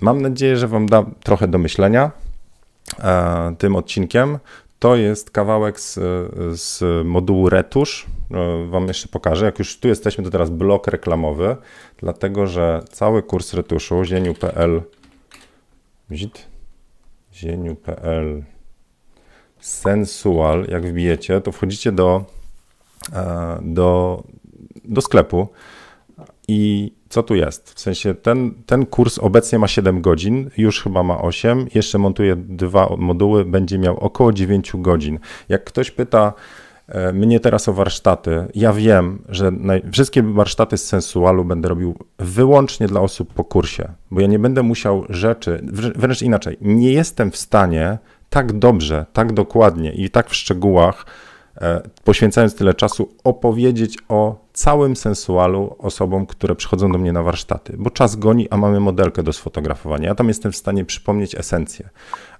Mam 0.00 0.22
nadzieję, 0.22 0.56
że 0.56 0.68
wam 0.68 0.86
da 0.86 1.04
trochę 1.22 1.48
do 1.48 1.58
myślenia 1.58 2.10
e, 2.98 3.54
tym 3.58 3.76
odcinkiem. 3.76 4.38
To 4.78 4.96
jest 4.96 5.30
kawałek 5.30 5.80
z, 5.80 5.94
z 6.60 6.82
modułu 7.06 7.48
retusz. 7.48 8.06
E, 8.30 8.66
wam 8.66 8.88
jeszcze 8.88 9.08
pokażę. 9.08 9.46
Jak 9.46 9.58
już 9.58 9.78
tu 9.78 9.88
jesteśmy, 9.88 10.24
to 10.24 10.30
teraz 10.30 10.50
blok 10.50 10.86
reklamowy, 10.86 11.56
dlatego 11.96 12.46
że 12.46 12.82
cały 12.90 13.22
kurs 13.22 13.54
retuszu 13.54 14.04
zieniu.pl 14.04 14.82
zieniu.pl 17.32 18.42
sensual, 19.60 20.66
jak 20.68 20.86
wbijecie, 20.86 21.40
to 21.40 21.52
wchodzicie 21.52 21.92
do, 21.92 22.24
e, 23.12 23.58
do, 23.62 24.22
do 24.84 25.00
sklepu 25.00 25.48
i 26.48 26.92
co 27.08 27.22
tu 27.22 27.34
jest? 27.34 27.70
W 27.70 27.80
sensie 27.80 28.14
ten, 28.14 28.54
ten 28.66 28.86
kurs 28.86 29.18
obecnie 29.18 29.58
ma 29.58 29.68
7 29.68 30.00
godzin, 30.00 30.50
już 30.56 30.82
chyba 30.82 31.02
ma 31.02 31.22
8, 31.22 31.66
jeszcze 31.74 31.98
montuje 31.98 32.36
dwa 32.36 32.96
moduły, 32.98 33.44
będzie 33.44 33.78
miał 33.78 33.96
około 33.96 34.32
9 34.32 34.72
godzin. 34.74 35.18
Jak 35.48 35.64
ktoś 35.64 35.90
pyta 35.90 36.32
mnie 37.12 37.40
teraz 37.40 37.68
o 37.68 37.72
warsztaty, 37.72 38.46
ja 38.54 38.72
wiem, 38.72 39.22
że 39.28 39.52
wszystkie 39.92 40.22
warsztaty 40.22 40.78
z 40.78 40.86
sensualu 40.86 41.44
będę 41.44 41.68
robił 41.68 41.94
wyłącznie 42.18 42.86
dla 42.86 43.00
osób 43.00 43.34
po 43.34 43.44
kursie, 43.44 43.88
bo 44.10 44.20
ja 44.20 44.26
nie 44.26 44.38
będę 44.38 44.62
musiał 44.62 45.04
rzeczy, 45.08 45.60
wręcz 45.96 46.22
inaczej, 46.22 46.56
nie 46.60 46.92
jestem 46.92 47.30
w 47.30 47.36
stanie 47.36 47.98
tak 48.30 48.52
dobrze, 48.52 49.06
tak 49.12 49.32
dokładnie 49.32 49.92
i 49.92 50.10
tak 50.10 50.30
w 50.30 50.34
szczegółach 50.34 51.06
E, 51.60 51.80
poświęcając 52.04 52.54
tyle 52.54 52.74
czasu, 52.74 53.14
opowiedzieć 53.24 53.98
o 54.08 54.44
całym 54.52 54.96
sensualu 54.96 55.76
osobom, 55.78 56.26
które 56.26 56.54
przychodzą 56.54 56.92
do 56.92 56.98
mnie 56.98 57.12
na 57.12 57.22
warsztaty, 57.22 57.74
bo 57.78 57.90
czas 57.90 58.16
goni, 58.16 58.50
a 58.50 58.56
mamy 58.56 58.80
modelkę 58.80 59.22
do 59.22 59.32
sfotografowania. 59.32 60.08
Ja 60.08 60.14
tam 60.14 60.28
jestem 60.28 60.52
w 60.52 60.56
stanie 60.56 60.84
przypomnieć 60.84 61.34
esencję. 61.34 61.88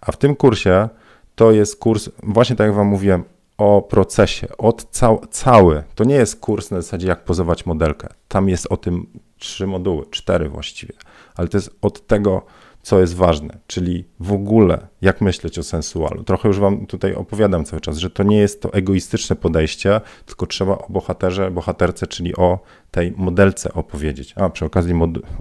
A 0.01 0.13
w 0.13 0.17
tym 0.17 0.37
kursie 0.37 0.89
to 1.35 1.53
jest 1.53 1.79
kurs, 1.79 2.09
właśnie 2.23 2.57
tak 2.57 2.67
jak 2.67 2.77
Wam 2.77 2.87
mówiłem, 2.87 3.25
o 3.59 3.83
procesie, 3.83 4.49
od 4.59 4.91
cał, 4.91 5.27
cały. 5.31 5.83
To 5.95 6.05
nie 6.05 6.15
jest 6.15 6.41
kurs 6.41 6.71
na 6.71 6.81
zasadzie, 6.81 7.09
jak 7.09 7.25
pozować 7.25 7.67
modelkę. 7.67 8.09
Tam 8.29 8.49
jest 8.49 8.67
o 8.71 8.77
tym 8.77 9.07
trzy 9.39 9.67
moduły, 9.67 10.07
cztery 10.11 10.49
właściwie, 10.49 10.95
ale 11.37 11.49
to 11.49 11.57
jest 11.57 11.71
od 11.83 12.07
tego, 12.07 12.47
co 12.83 13.01
jest 13.01 13.15
ważne, 13.15 13.59
czyli 13.67 14.05
w 14.21 14.33
ogóle 14.33 14.87
jak 15.01 15.21
myśleć 15.21 15.59
o 15.59 15.63
sensualu. 15.63 16.25
Trochę 16.25 16.49
już 16.49 16.59
Wam 16.59 16.87
tutaj 16.87 17.15
opowiadam 17.15 17.65
cały 17.65 17.81
czas, 17.81 17.99
że 17.99 18.11
to 18.11 18.23
nie 18.23 18.37
jest 18.37 18.63
to 18.63 18.73
egoistyczne 18.73 19.37
podejście, 19.37 20.01
tylko 20.27 20.47
trzeba 20.47 20.73
o 20.79 20.87
bohaterze, 20.89 21.51
bohaterce, 21.51 22.07
czyli 22.07 22.37
o 22.37 22.59
tej 22.91 23.13
modelce 23.17 23.73
opowiedzieć. 23.73 24.33
A 24.37 24.51
przy 24.51 24.65
okazji 24.65 24.95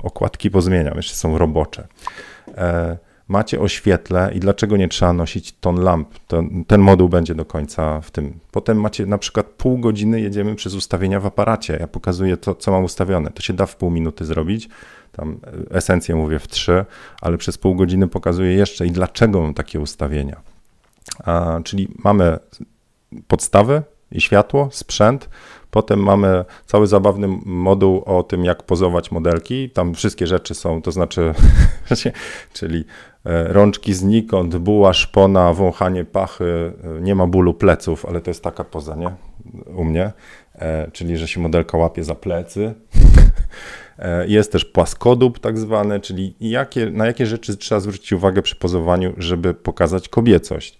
okładki 0.04 0.52
pozmieniam, 0.52 0.96
jeszcze 0.96 1.16
są 1.16 1.38
robocze. 1.38 1.88
E, 2.48 2.98
macie 3.34 3.60
oświetle 3.60 4.32
i 4.36 4.40
dlaczego 4.40 4.78
nie 4.78 4.88
trzeba 4.88 5.14
nosić 5.14 5.52
ton 5.52 5.76
lamp. 5.76 6.10
To, 6.28 6.44
ten 6.68 6.82
moduł 6.82 7.10
będzie 7.10 7.36
do 7.36 7.46
końca 7.46 8.02
w 8.02 8.12
tym. 8.12 8.40
Potem 8.52 8.82
macie 8.82 9.06
na 9.06 9.18
przykład 9.18 9.46
pół 9.46 9.78
godziny 9.78 10.22
jedziemy 10.22 10.56
przez 10.56 10.74
ustawienia 10.74 11.20
w 11.20 11.26
aparacie. 11.26 11.78
Ja 11.80 11.88
pokazuję 11.88 12.38
to, 12.38 12.56
co 12.56 12.72
mam 12.72 12.84
ustawione. 12.84 13.32
To 13.32 13.42
się 13.42 13.54
da 13.54 13.66
w 13.66 13.76
pół 13.76 13.92
minuty 13.92 14.26
zrobić. 14.26 14.70
Tam 15.12 15.40
esencję 15.72 16.16
mówię 16.16 16.40
w 16.40 16.48
trzy, 16.48 16.86
ale 17.22 17.38
przez 17.38 17.58
pół 17.58 17.76
godziny 17.76 18.08
pokazuję 18.08 18.54
jeszcze 18.54 18.88
i 18.88 18.92
dlaczego 18.92 19.42
mam 19.42 19.54
takie 19.54 19.80
ustawienia. 19.80 20.42
A, 21.24 21.60
czyli 21.64 21.88
mamy 22.04 22.40
podstawy 23.28 23.82
i 24.12 24.22
światło, 24.22 24.70
sprzęt, 24.72 25.30
Potem 25.74 26.00
mamy 26.00 26.46
cały 26.66 26.88
zabawny 26.88 27.28
moduł 27.46 28.04
o 28.06 28.24
tym, 28.24 28.46
jak 28.46 28.64
pozować 28.64 29.12
modelki. 29.12 29.70
Tam 29.70 29.94
wszystkie 29.94 30.28
rzeczy 30.28 30.54
są, 30.54 30.82
to 30.82 30.92
znaczy, 30.92 31.34
czyli 32.54 32.80
e, 32.80 32.84
rączki 33.26 33.94
znikąd, 33.94 34.58
buła, 34.58 34.94
szpona, 34.94 35.54
wąchanie 35.54 36.06
pachy, 36.06 36.74
e, 36.98 37.02
nie 37.02 37.16
ma 37.16 37.28
bólu 37.28 37.54
pleców, 37.54 38.06
ale 38.06 38.22
to 38.22 38.30
jest 38.30 38.44
taka 38.44 38.64
poza, 38.64 38.96
nie? 38.96 39.12
U 39.76 39.84
mnie, 39.84 40.12
e, 40.56 40.92
czyli 40.92 41.18
że 41.18 41.28
się 41.28 41.40
modelka 41.40 41.78
łapie 41.78 42.04
za 42.04 42.16
plecy. 42.16 42.74
Jest 44.28 44.52
też 44.52 44.66
płaskodób 44.66 45.40
tak 45.40 45.58
zwany, 45.58 46.00
czyli 46.00 46.36
jakie, 46.40 46.92
na 46.92 47.06
jakie 47.06 47.26
rzeczy 47.26 47.58
trzeba 47.58 47.82
zwrócić 47.82 48.14
uwagę 48.14 48.42
przy 48.42 48.56
pozowaniu, 48.56 49.14
żeby 49.18 49.54
pokazać 49.54 50.10
kobiecość. 50.10 50.80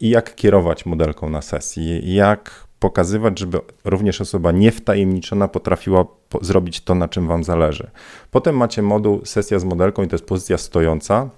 I 0.00 0.10
jak 0.10 0.34
kierować 0.34 0.86
modelką 0.86 1.30
na 1.30 1.42
sesji, 1.42 2.14
jak 2.14 2.66
pokazywać, 2.82 3.38
żeby 3.38 3.60
również 3.84 4.20
osoba 4.20 4.52
niewtajemniczona 4.52 5.48
potrafiła 5.48 6.04
po 6.28 6.44
zrobić 6.44 6.80
to, 6.80 6.94
na 6.94 7.08
czym 7.08 7.26
Wam 7.26 7.44
zależy. 7.44 7.90
Potem 8.30 8.56
macie 8.56 8.82
moduł 8.82 9.20
sesja 9.24 9.58
z 9.58 9.64
modelką 9.64 10.02
i 10.02 10.08
to 10.08 10.14
jest 10.14 10.26
pozycja 10.26 10.58
stojąca. 10.58 11.30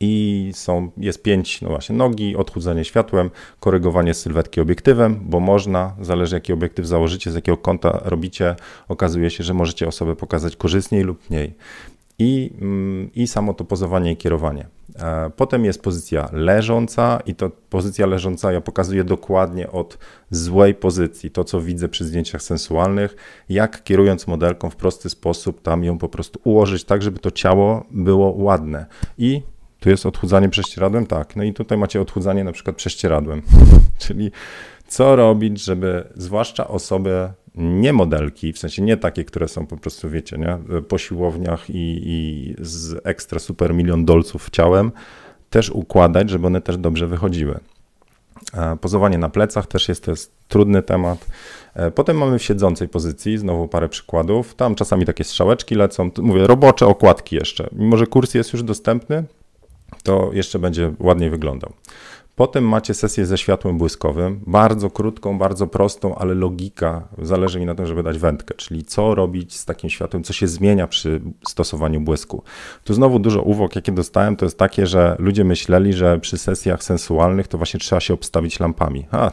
I 0.00 0.50
są, 0.54 0.90
jest 0.96 1.22
pięć, 1.22 1.62
no 1.62 1.68
właśnie, 1.68 1.96
nogi, 1.96 2.36
odchudzanie 2.36 2.84
światłem, 2.84 3.30
korygowanie 3.60 4.14
sylwetki 4.14 4.60
obiektywem, 4.60 5.20
bo 5.22 5.40
można, 5.40 5.94
zależy 6.00 6.36
jaki 6.36 6.52
obiektyw 6.52 6.86
założycie, 6.86 7.30
z 7.30 7.34
jakiego 7.34 7.56
kąta 7.58 8.00
robicie, 8.04 8.56
okazuje 8.88 9.30
się, 9.30 9.44
że 9.44 9.54
możecie 9.54 9.88
osobę 9.88 10.16
pokazać 10.16 10.56
korzystniej 10.56 11.02
lub 11.02 11.30
mniej 11.30 11.54
i, 12.18 12.50
mm, 12.60 13.10
i 13.14 13.26
samo 13.26 13.54
to 13.54 13.64
pozowanie 13.64 14.12
i 14.12 14.16
kierowanie. 14.16 14.68
E, 14.98 15.30
potem 15.36 15.64
jest 15.64 15.82
pozycja 15.82 16.28
leżąca 16.32 17.20
i 17.26 17.34
to 17.34 17.50
pozycja 17.70 18.06
leżąca 18.06 18.52
ja 18.52 18.60
pokazuję 18.60 19.04
dokładnie 19.04 19.70
od 19.70 19.98
złej 20.30 20.74
pozycji, 20.74 21.30
to 21.30 21.44
co 21.44 21.60
widzę 21.60 21.88
przy 21.88 22.04
zdjęciach 22.04 22.42
sensualnych, 22.42 23.16
jak 23.48 23.82
kierując 23.82 24.26
modelką 24.26 24.70
w 24.70 24.76
prosty 24.76 25.10
sposób 25.10 25.62
tam 25.62 25.84
ją 25.84 25.98
po 25.98 26.08
prostu 26.08 26.40
ułożyć 26.44 26.84
tak, 26.84 27.02
żeby 27.02 27.18
to 27.18 27.30
ciało 27.30 27.84
było 27.90 28.30
ładne. 28.36 28.86
I 29.18 29.42
tu 29.80 29.90
jest 29.90 30.06
odchudzanie 30.06 30.48
prześcieradłem? 30.48 31.06
Tak. 31.06 31.36
No 31.36 31.42
i 31.42 31.54
tutaj 31.54 31.78
macie 31.78 32.00
odchudzanie 32.00 32.44
na 32.44 32.52
przykład 32.52 32.76
prześcieradłem, 32.76 33.42
czyli 33.98 34.30
co 34.88 35.16
robić, 35.16 35.64
żeby 35.64 36.04
zwłaszcza 36.16 36.68
osoby 36.68 37.28
nie 37.58 37.92
modelki, 37.92 38.52
w 38.52 38.58
sensie 38.58 38.82
nie 38.82 38.96
takie, 38.96 39.24
które 39.24 39.48
są 39.48 39.66
po 39.66 39.76
prostu, 39.76 40.10
wiecie, 40.10 40.38
nie, 40.38 40.58
po 40.82 40.98
siłowniach 40.98 41.70
i, 41.70 42.00
i 42.04 42.54
z 42.58 43.00
ekstra 43.04 43.38
super 43.38 43.74
milion 43.74 44.04
dolców 44.04 44.50
ciałem, 44.50 44.92
też 45.50 45.70
układać, 45.70 46.30
żeby 46.30 46.46
one 46.46 46.60
też 46.60 46.76
dobrze 46.76 47.06
wychodziły. 47.06 47.60
Pozowanie 48.80 49.18
na 49.18 49.28
plecach 49.28 49.66
też 49.66 49.88
jest, 49.88 50.04
to 50.04 50.10
jest 50.10 50.32
trudny 50.48 50.82
temat. 50.82 51.26
E, 51.74 51.90
potem 51.90 52.18
mamy 52.18 52.38
w 52.38 52.42
siedzącej 52.42 52.88
pozycji, 52.88 53.38
znowu 53.38 53.68
parę 53.68 53.88
przykładów. 53.88 54.54
Tam 54.54 54.74
czasami 54.74 55.06
takie 55.06 55.24
strzałeczki 55.24 55.74
lecą. 55.74 56.10
Mówię, 56.18 56.46
robocze 56.46 56.86
okładki 56.86 57.36
jeszcze. 57.36 57.68
Mimo, 57.72 57.96
że 57.96 58.06
kurs 58.06 58.34
jest 58.34 58.52
już 58.52 58.62
dostępny, 58.62 59.24
to 60.02 60.30
jeszcze 60.32 60.58
będzie 60.58 60.92
ładniej 60.98 61.30
wyglądał. 61.30 61.72
Potem 62.38 62.68
macie 62.68 62.94
sesję 62.94 63.26
ze 63.26 63.38
światłem 63.38 63.78
błyskowym, 63.78 64.40
bardzo 64.46 64.90
krótką, 64.90 65.38
bardzo 65.38 65.66
prostą, 65.66 66.14
ale 66.14 66.34
logika 66.34 67.08
zależy 67.22 67.60
mi 67.60 67.66
na 67.66 67.74
tym, 67.74 67.86
żeby 67.86 68.02
dać 68.02 68.18
wędkę, 68.18 68.54
czyli 68.54 68.84
co 68.84 69.14
robić 69.14 69.56
z 69.56 69.64
takim 69.64 69.90
światłem, 69.90 70.24
co 70.24 70.32
się 70.32 70.48
zmienia 70.48 70.86
przy 70.86 71.20
stosowaniu 71.48 72.00
błysku. 72.00 72.42
Tu 72.84 72.94
znowu 72.94 73.18
dużo 73.18 73.42
uwag, 73.42 73.76
jakie 73.76 73.92
dostałem, 73.92 74.36
to 74.36 74.46
jest 74.46 74.58
takie, 74.58 74.86
że 74.86 75.16
ludzie 75.18 75.44
myśleli, 75.44 75.92
że 75.92 76.18
przy 76.18 76.38
sesjach 76.38 76.84
sensualnych 76.84 77.48
to 77.48 77.58
właśnie 77.58 77.80
trzeba 77.80 78.00
się 78.00 78.14
obstawić 78.14 78.60
lampami. 78.60 79.06
A, 79.10 79.30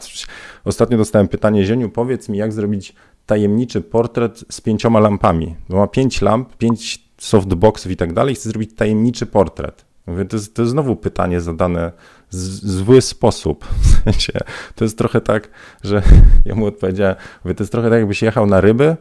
ostatnio 0.64 0.98
dostałem 0.98 1.28
pytanie, 1.28 1.64
Zieniu, 1.64 1.90
powiedz 1.90 2.28
mi, 2.28 2.38
jak 2.38 2.52
zrobić 2.52 2.94
tajemniczy 3.26 3.80
portret 3.80 4.44
z 4.50 4.60
pięcioma 4.60 5.00
lampami. 5.00 5.56
Bo 5.68 5.76
ma 5.76 5.86
pięć 5.86 6.22
lamp, 6.22 6.56
pięć 6.56 7.04
softboxów 7.18 7.92
i 7.92 7.96
tak 7.96 8.12
dalej, 8.12 8.34
chcę 8.34 8.48
zrobić 8.48 8.74
tajemniczy 8.74 9.26
portret. 9.26 9.84
To, 10.28 10.36
jest, 10.36 10.54
to 10.54 10.62
jest 10.62 10.72
znowu 10.72 10.96
pytanie 10.96 11.40
zadane 11.40 11.92
zły 12.30 13.00
sposób. 13.00 13.64
W 13.82 14.04
sensie, 14.04 14.32
to 14.74 14.84
jest 14.84 14.98
trochę 14.98 15.20
tak, 15.20 15.48
że 15.84 16.02
ja 16.44 16.54
mu 16.54 16.66
odpowiedziałem, 16.66 17.16
mówię, 17.44 17.54
to 17.54 17.62
jest 17.62 17.72
trochę 17.72 17.90
tak, 17.90 17.98
jakbyś 17.98 18.22
jechał 18.22 18.46
na 18.46 18.60
ryby, 18.60 18.96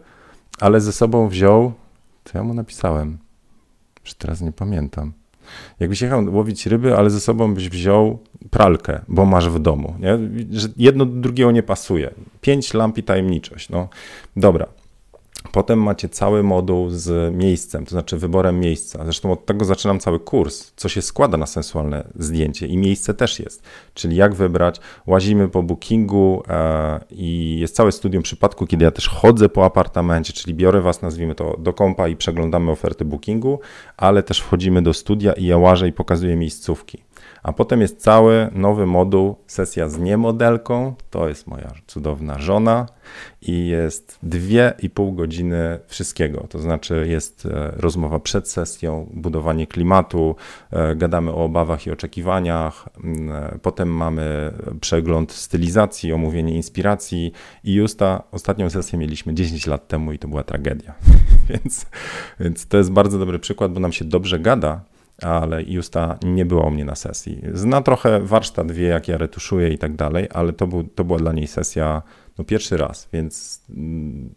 ale 0.60 0.82
ze 0.82 0.94
sobą 0.94 1.30
wziął, 1.30 1.74
co 2.26 2.38
ja 2.38 2.44
mu 2.44 2.54
napisałem? 2.54 3.18
Już 4.06 4.14
teraz 4.14 4.42
nie 4.42 4.52
pamiętam. 4.52 5.14
Jakbyś 5.80 6.02
jechał 6.02 6.36
łowić 6.36 6.66
ryby, 6.66 6.98
ale 6.98 7.10
ze 7.10 7.20
sobą 7.20 7.54
byś 7.54 7.70
wziął 7.70 8.20
pralkę, 8.50 9.02
bo 9.08 9.26
masz 9.26 9.50
w 9.50 9.60
domu. 9.60 9.96
Nie? 10.00 10.20
Że 10.60 10.68
jedno 10.78 11.06
do 11.06 11.22
drugiego 11.22 11.52
nie 11.52 11.64
pasuje. 11.64 12.14
Pięć 12.42 12.74
lamp 12.74 12.98
i 12.98 13.04
tajemniczość. 13.04 13.70
No 13.70 13.90
dobra. 14.36 14.68
Potem 15.52 15.84
macie 15.84 16.10
cały 16.10 16.44
moduł 16.44 16.90
z 16.90 17.36
miejscem, 17.36 17.86
to 17.86 17.92
znaczy 17.92 18.18
wyborem 18.18 18.60
miejsca. 18.60 19.04
Zresztą 19.04 19.32
od 19.32 19.46
tego 19.46 19.66
zaczynam 19.66 20.00
cały 20.00 20.20
kurs, 20.20 20.74
co 20.76 20.90
się 20.90 21.02
składa 21.02 21.38
na 21.38 21.46
sensualne 21.46 22.08
zdjęcie 22.16 22.68
i 22.68 22.78
miejsce 22.78 23.14
też 23.14 23.40
jest. 23.40 23.64
Czyli 23.94 24.16
jak 24.16 24.36
wybrać, 24.36 24.80
łazimy 25.08 25.50
po 25.50 25.64
bookingu 25.64 26.44
e, 26.48 27.00
i 27.12 27.60
jest 27.60 27.76
całe 27.76 27.92
studium 27.92 28.24
przypadku, 28.24 28.68
kiedy 28.68 28.86
ja 28.86 28.92
też 28.92 29.10
chodzę 29.10 29.50
po 29.50 29.66
apartamencie, 29.66 30.34
czyli 30.34 30.54
biorę 30.54 30.82
was, 30.82 31.02
nazwijmy 31.02 31.36
to, 31.36 31.58
do 31.60 31.74
kompa 31.74 32.08
i 32.08 32.16
przeglądamy 32.16 32.72
oferty 32.72 33.06
bookingu, 33.06 33.60
ale 33.98 34.24
też 34.24 34.40
wchodzimy 34.40 34.82
do 34.82 34.94
studia 34.94 35.34
i 35.34 35.46
ja 35.46 35.58
łażę 35.58 35.88
i 35.88 35.94
pokazuję 35.94 36.36
miejscówki. 36.36 37.04
A 37.46 37.54
potem 37.54 37.82
jest 37.82 38.02
cały 38.02 38.50
nowy 38.52 38.86
moduł, 38.86 39.36
sesja 39.48 39.90
z 39.90 40.00
niemodelką, 40.00 40.96
to 41.10 41.30
jest 41.30 41.48
moja 41.48 41.72
cudowna 41.88 42.40
żona 42.40 42.86
i 43.42 43.68
jest 43.68 44.20
dwie 44.24 44.74
i 44.80 44.90
pół 44.90 45.14
godziny 45.14 45.80
wszystkiego. 45.88 46.48
To 46.50 46.60
znaczy 46.60 47.06
jest 47.10 47.46
e, 47.46 47.72
rozmowa 47.78 48.20
przed 48.20 48.50
sesją, 48.50 49.10
budowanie 49.14 49.68
klimatu, 49.68 50.36
e, 50.72 50.96
gadamy 50.96 51.32
o 51.32 51.44
obawach 51.44 51.88
i 51.88 51.92
oczekiwaniach, 51.92 52.90
e, 53.30 53.60
potem 53.62 53.90
mamy 53.90 54.54
przegląd 54.82 55.32
stylizacji, 55.32 56.14
omówienie 56.14 56.56
inspiracji 56.56 57.32
i 57.64 57.74
już 57.74 57.96
ta 57.96 58.24
ostatnią 58.32 58.70
sesję 58.70 59.00
mieliśmy 59.00 59.34
10 59.34 59.68
lat 59.68 59.88
temu 59.88 60.12
i 60.12 60.20
to 60.20 60.28
była 60.28 60.44
tragedia. 60.44 60.94
więc, 61.50 61.86
więc 62.40 62.68
to 62.68 62.78
jest 62.78 62.92
bardzo 62.92 63.20
dobry 63.20 63.40
przykład, 63.40 63.74
bo 63.74 63.80
nam 63.80 63.92
się 63.92 64.06
dobrze 64.06 64.40
gada, 64.40 64.95
ale 65.22 65.64
Justa 65.64 66.18
nie 66.24 66.46
była 66.46 66.66
u 66.66 66.72
mnie 66.72 66.86
na 66.86 66.96
sesji. 66.96 67.42
Zna 67.54 67.82
trochę 67.82 68.20
warsztat, 68.20 68.72
wie 68.72 68.88
jak 68.88 69.08
ja 69.08 69.18
retuszuję 69.18 69.70
i 69.70 69.78
tak 69.78 69.96
dalej, 69.96 70.28
ale 70.34 70.54
to, 70.54 70.68
był, 70.68 70.84
to 70.84 71.04
była 71.04 71.20
dla 71.20 71.34
niej 71.34 71.48
sesja 71.48 72.02
no, 72.38 72.44
pierwszy 72.44 72.78
raz, 72.78 73.10
więc 73.14 73.62
mm, 73.70 74.30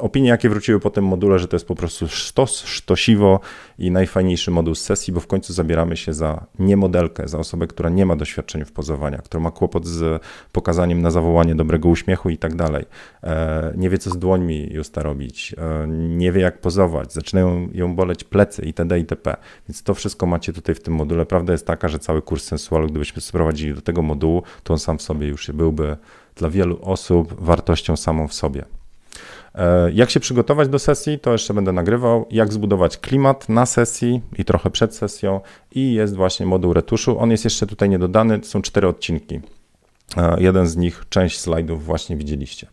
opinie, 0.00 0.28
jakie 0.28 0.48
wróciły 0.48 0.80
po 0.80 0.90
tym 0.90 1.04
module, 1.04 1.38
że 1.38 1.48
to 1.48 1.56
jest 1.56 1.66
po 1.66 1.74
prostu 1.74 2.08
sztos, 2.08 2.64
sztosiwo 2.64 3.40
i 3.78 3.90
najfajniejszy 3.90 4.50
moduł 4.50 4.74
z 4.74 4.80
sesji, 4.80 5.12
bo 5.12 5.20
w 5.20 5.26
końcu 5.26 5.52
zabieramy 5.52 5.96
się 5.96 6.12
za 6.12 6.46
niemodelkę, 6.58 7.28
za 7.28 7.38
osobę, 7.38 7.66
która 7.66 7.90
nie 7.90 8.06
ma 8.06 8.16
doświadczenia 8.16 8.64
w 8.64 8.72
pozowaniu, 8.72 9.18
która 9.24 9.40
ma 9.40 9.50
kłopot 9.50 9.86
z 9.86 10.22
pokazaniem 10.52 11.02
na 11.02 11.10
zawołanie 11.10 11.54
dobrego 11.54 11.88
uśmiechu 11.88 12.30
i 12.30 12.38
tak 12.38 12.54
dalej. 12.54 12.84
E, 13.22 13.72
nie 13.76 13.90
wie, 13.90 13.98
co 13.98 14.10
z 14.10 14.18
dłońmi 14.18 14.68
Justa 14.72 15.02
robić, 15.02 15.54
e, 15.58 15.88
nie 15.88 16.32
wie, 16.32 16.40
jak 16.40 16.60
pozować, 16.60 17.12
zaczynają 17.12 17.68
ją 17.72 17.94
boleć 17.94 18.24
plecy 18.24 18.62
itd. 18.62 18.98
itp. 18.98 19.36
Więc 19.68 19.82
to 19.82 19.94
wszystko 19.94 20.26
macie 20.26 20.52
tutaj 20.52 20.74
w 20.74 20.80
tym 20.80 20.94
module. 20.94 21.26
Prawda 21.26 21.52
jest 21.52 21.66
taka, 21.66 21.88
że 21.88 21.98
cały 21.98 22.22
kurs 22.22 22.44
sensualu, 22.44 22.86
gdybyśmy 22.86 23.22
sprowadzili 23.22 23.74
do 23.74 23.80
tego 23.80 24.02
modułu, 24.02 24.42
to 24.62 24.72
on 24.72 24.78
sam 24.78 24.98
w 24.98 25.02
sobie 25.02 25.26
już 25.26 25.50
byłby 25.50 25.96
dla 26.36 26.50
wielu 26.50 26.78
osób 26.82 27.44
wartością 27.44 27.96
samą 27.96 28.28
w 28.28 28.34
sobie. 28.34 28.77
E, 29.58 29.92
jak 29.92 30.10
się 30.10 30.20
przygotować 30.20 30.68
do 30.68 30.78
sesji, 30.78 31.18
to 31.18 31.32
jeszcze 31.32 31.54
będę 31.54 31.72
nagrywał. 31.72 32.26
Jak 32.30 32.52
zbudować 32.52 32.98
klimat 32.98 33.48
na 33.48 33.66
sesji 33.66 34.22
i 34.38 34.44
trochę 34.44 34.70
przed 34.70 34.94
sesją. 34.94 35.40
I 35.74 35.94
jest 35.94 36.16
właśnie 36.16 36.46
moduł 36.46 36.72
retuszu. 36.72 37.18
On 37.18 37.30
jest 37.30 37.44
jeszcze 37.44 37.66
tutaj 37.66 37.88
niedodany. 37.88 38.40
Są 38.42 38.62
cztery 38.62 38.88
odcinki. 38.88 39.40
E, 40.16 40.36
jeden 40.40 40.66
z 40.66 40.76
nich, 40.76 41.04
część 41.08 41.40
slajdów 41.40 41.84
właśnie 41.84 42.16
widzieliście. 42.16 42.66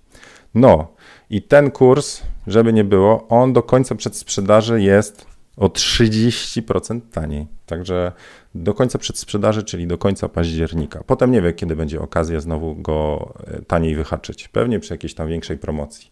No 0.56 0.88
i 1.30 1.42
ten 1.42 1.72
kurs, 1.72 2.22
żeby 2.48 2.74
nie 2.74 2.84
było, 2.84 3.28
on 3.28 3.54
do 3.54 3.64
końca 3.64 3.96
przedsprzedaży 3.96 4.82
jest 4.82 5.26
o 5.58 5.68
30% 5.68 7.02
taniej. 7.12 7.48
Także 7.66 8.12
do 8.56 8.74
końca 8.74 9.00
przedsprzedaży, 9.00 9.64
czyli 9.64 9.88
do 9.88 9.98
końca 9.98 10.30
października. 10.30 11.04
Potem 11.08 11.32
nie 11.32 11.42
wiem, 11.42 11.54
kiedy 11.54 11.76
będzie 11.76 12.02
okazja 12.02 12.40
znowu 12.40 12.76
go 12.76 13.34
e, 13.48 13.62
taniej 13.62 13.96
wyhaczyć. 13.96 14.48
Pewnie 14.48 14.80
przy 14.80 14.94
jakiejś 14.94 15.14
tam 15.14 15.28
większej 15.28 15.58
promocji. 15.58 16.10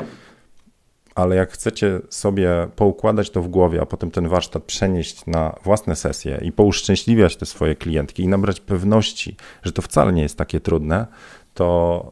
Ale 1.16 1.36
jak 1.36 1.52
chcecie 1.52 2.00
sobie 2.10 2.68
poukładać 2.76 3.30
to 3.30 3.42
w 3.42 3.48
głowie, 3.48 3.82
a 3.82 3.86
potem 3.86 4.12
ten 4.12 4.28
warsztat 4.28 4.64
przenieść 4.64 5.26
na 5.26 5.56
własne 5.64 5.96
sesje 5.96 6.40
i 6.42 6.52
pouszczęśliwiać 6.52 7.36
te 7.36 7.46
swoje 7.46 7.76
klientki 7.76 8.24
i 8.24 8.28
nabrać 8.28 8.60
pewności, 8.60 9.36
że 9.64 9.72
to 9.72 9.82
wcale 9.82 10.14
nie 10.14 10.22
jest 10.22 10.38
takie 10.38 10.60
trudne, 10.60 11.08
to 11.54 12.12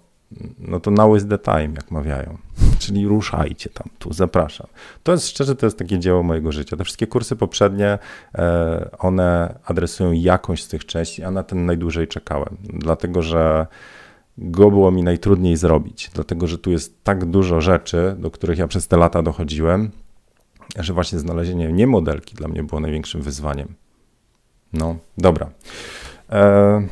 no 0.60 0.80
to 0.80 0.92
now 0.92 1.18
is 1.18 1.28
the 1.28 1.38
time, 1.38 1.74
jak 1.76 1.92
mawiają. 1.92 2.38
Czyli 2.80 3.08
ruszajcie 3.08 3.70
tam, 3.70 3.90
tu 4.00 4.14
zapraszam. 4.14 4.68
To 5.04 5.12
jest 5.12 5.28
szczerze, 5.28 5.56
to 5.56 5.66
jest 5.66 5.78
takie 5.78 6.00
dzieło 6.00 6.24
mojego 6.24 6.52
życia. 6.52 6.78
Te 6.78 6.84
wszystkie 6.84 7.08
kursy 7.08 7.36
poprzednie, 7.36 8.00
e, 8.36 8.90
one 9.00 9.60
adresują 9.66 10.12
jakąś 10.12 10.64
z 10.64 10.68
tych 10.68 10.86
części, 10.86 11.24
a 11.24 11.32
na 11.32 11.44
ten 11.44 11.66
najdłużej 11.66 12.08
czekałem. 12.08 12.58
Dlatego, 12.64 13.22
że 13.22 13.68
go 14.42 14.72
było 14.72 14.92
mi 14.92 15.04
najtrudniej 15.04 15.58
zrobić, 15.58 16.10
dlatego 16.14 16.48
że 16.48 16.58
tu 16.58 16.72
jest 16.72 17.04
tak 17.04 17.26
dużo 17.26 17.62
rzeczy, 17.62 18.16
do 18.20 18.32
których 18.32 18.58
ja 18.58 18.68
przez 18.68 18.88
te 18.88 18.98
lata 18.98 19.22
dochodziłem, 19.22 19.92
że 20.80 20.94
właśnie 20.94 21.20
znalezienie 21.20 21.72
nie 21.72 21.88
modelki 21.88 22.36
dla 22.36 22.48
mnie 22.48 22.64
było 22.64 22.82
największym 22.82 23.22
wyzwaniem. 23.22 23.76
No, 24.74 24.96
dobra. 25.18 25.50
E... 26.30 26.88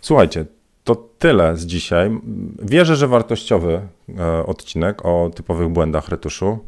Słuchajcie, 0.00 0.46
to 0.84 0.94
tyle 0.94 1.56
z 1.56 1.66
dzisiaj. 1.66 2.20
Wierzę, 2.62 2.96
że 2.96 3.08
wartościowy 3.08 3.80
e, 4.18 4.46
odcinek 4.46 5.04
o 5.04 5.30
typowych 5.34 5.68
błędach 5.68 6.08
retuszu. 6.08 6.58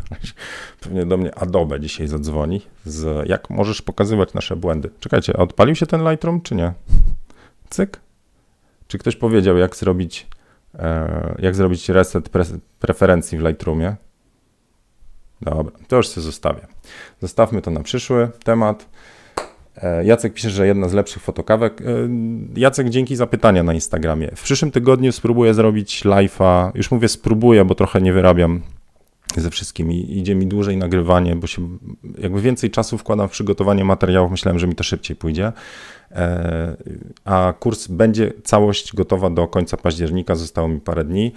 Pewnie 0.80 1.06
do 1.06 1.16
mnie 1.16 1.34
Adobe 1.34 1.80
dzisiaj 1.80 2.08
zadzwoni. 2.08 2.62
Z 2.84 3.28
jak 3.28 3.50
możesz 3.50 3.82
pokazywać 3.82 4.34
nasze 4.34 4.56
błędy. 4.56 4.90
Czekajcie, 5.00 5.36
odpalił 5.36 5.74
się 5.74 5.86
ten 5.86 6.10
Lightroom, 6.10 6.40
czy 6.40 6.54
nie? 6.54 6.72
Cyk. 7.74 8.00
Czy 8.88 8.98
ktoś 8.98 9.16
powiedział, 9.16 9.56
jak 9.56 9.76
zrobić, 9.76 10.26
e, 10.74 11.34
jak 11.38 11.54
zrobić 11.54 11.88
reset 11.88 12.28
preferencji 12.80 13.38
w 13.38 13.42
Lightroomie? 13.42 13.96
Dobra, 15.40 15.72
to 15.88 15.96
już 15.96 16.08
sobie 16.08 16.24
zostawię. 16.24 16.66
Zostawmy 17.20 17.62
to 17.62 17.70
na 17.70 17.80
przyszły 17.80 18.28
temat. 18.44 18.86
E, 19.76 20.04
Jacek 20.04 20.34
pisze, 20.34 20.50
że 20.50 20.66
jedna 20.66 20.88
z 20.88 20.92
lepszych 20.92 21.22
fotokawek. 21.22 21.80
E, 21.80 21.84
Jacek, 22.56 22.88
dzięki 22.88 23.16
za 23.16 23.26
pytania 23.26 23.62
na 23.62 23.74
Instagramie. 23.74 24.30
W 24.36 24.42
przyszłym 24.42 24.70
tygodniu 24.70 25.12
spróbuję 25.12 25.54
zrobić 25.54 26.04
live'a. 26.04 26.70
Już 26.74 26.90
mówię 26.90 27.08
spróbuję, 27.08 27.64
bo 27.64 27.74
trochę 27.74 28.00
nie 28.00 28.12
wyrabiam 28.12 28.62
ze 29.40 29.50
wszystkim 29.50 29.92
i 29.92 30.18
idzie 30.18 30.34
mi 30.34 30.46
dłużej 30.46 30.76
nagrywanie, 30.76 31.36
bo 31.36 31.46
się 31.46 31.68
jakby 32.18 32.40
więcej 32.40 32.70
czasu 32.70 32.98
wkładam 32.98 33.28
w 33.28 33.30
przygotowanie 33.30 33.84
materiałów. 33.84 34.30
Myślałem, 34.30 34.58
że 34.58 34.66
mi 34.66 34.74
to 34.74 34.84
szybciej 34.84 35.16
pójdzie. 35.16 35.52
E, 36.12 36.76
a 37.24 37.54
kurs 37.60 37.86
będzie 37.86 38.32
całość 38.44 38.94
gotowa 38.94 39.30
do 39.30 39.48
końca 39.48 39.76
października, 39.76 40.34
zostało 40.34 40.68
mi 40.68 40.80
parę 40.80 41.04
dni, 41.04 41.32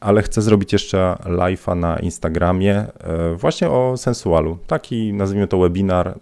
ale 0.00 0.22
chcę 0.22 0.42
zrobić 0.42 0.72
jeszcze 0.72 1.16
live'a 1.24 1.76
na 1.76 1.98
Instagramie 1.98 2.76
e, 2.76 3.34
właśnie 3.34 3.70
o 3.70 3.96
sensualu. 3.96 4.58
Taki, 4.66 5.12
nazwijmy 5.12 5.48
to 5.48 5.58
webinar, 5.58 6.18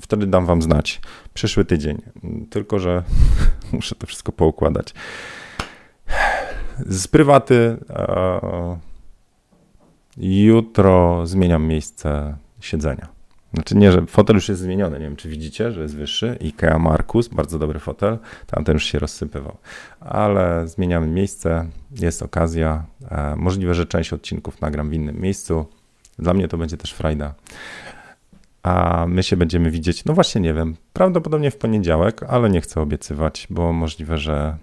wtedy 0.00 0.26
dam 0.26 0.46
wam 0.46 0.62
znać. 0.62 1.00
Przyszły 1.34 1.64
tydzień. 1.64 2.02
Tylko, 2.50 2.78
że 2.78 3.02
muszę 3.72 3.94
to 3.94 4.06
wszystko 4.06 4.32
poukładać. 4.32 4.94
Z 6.78 7.08
prywaty 7.08 7.76
e, 7.90 8.91
jutro 10.16 11.26
zmieniam 11.26 11.66
miejsce 11.66 12.36
siedzenia. 12.60 13.08
Znaczy 13.54 13.76
nie, 13.76 13.92
że 13.92 14.06
fotel 14.06 14.36
już 14.36 14.48
jest 14.48 14.60
zmieniony, 14.60 14.98
nie 14.98 15.04
wiem 15.04 15.16
czy 15.16 15.28
widzicie, 15.28 15.72
że 15.72 15.82
jest 15.82 15.96
wyższy. 15.96 16.38
IKEA 16.40 16.78
Markus, 16.78 17.28
bardzo 17.28 17.58
dobry 17.58 17.78
fotel, 17.78 18.18
tamten 18.46 18.74
już 18.74 18.84
się 18.84 18.98
rozsypywał. 18.98 19.56
Ale 20.00 20.68
zmieniamy 20.68 21.06
miejsce, 21.06 21.68
jest 22.00 22.22
okazja. 22.22 22.84
E, 23.10 23.36
możliwe, 23.36 23.74
że 23.74 23.86
część 23.86 24.12
odcinków 24.12 24.60
nagram 24.60 24.90
w 24.90 24.92
innym 24.92 25.20
miejscu. 25.20 25.66
Dla 26.18 26.34
mnie 26.34 26.48
to 26.48 26.58
będzie 26.58 26.76
też 26.76 26.92
frajda. 26.92 27.34
A 28.62 29.04
my 29.08 29.22
się 29.22 29.36
będziemy 29.36 29.70
widzieć, 29.70 30.04
no 30.04 30.14
właśnie 30.14 30.40
nie 30.40 30.54
wiem, 30.54 30.76
prawdopodobnie 30.92 31.50
w 31.50 31.56
poniedziałek, 31.56 32.22
ale 32.22 32.50
nie 32.50 32.60
chcę 32.60 32.80
obiecywać, 32.80 33.46
bo 33.50 33.72
możliwe, 33.72 34.18
że 34.18 34.56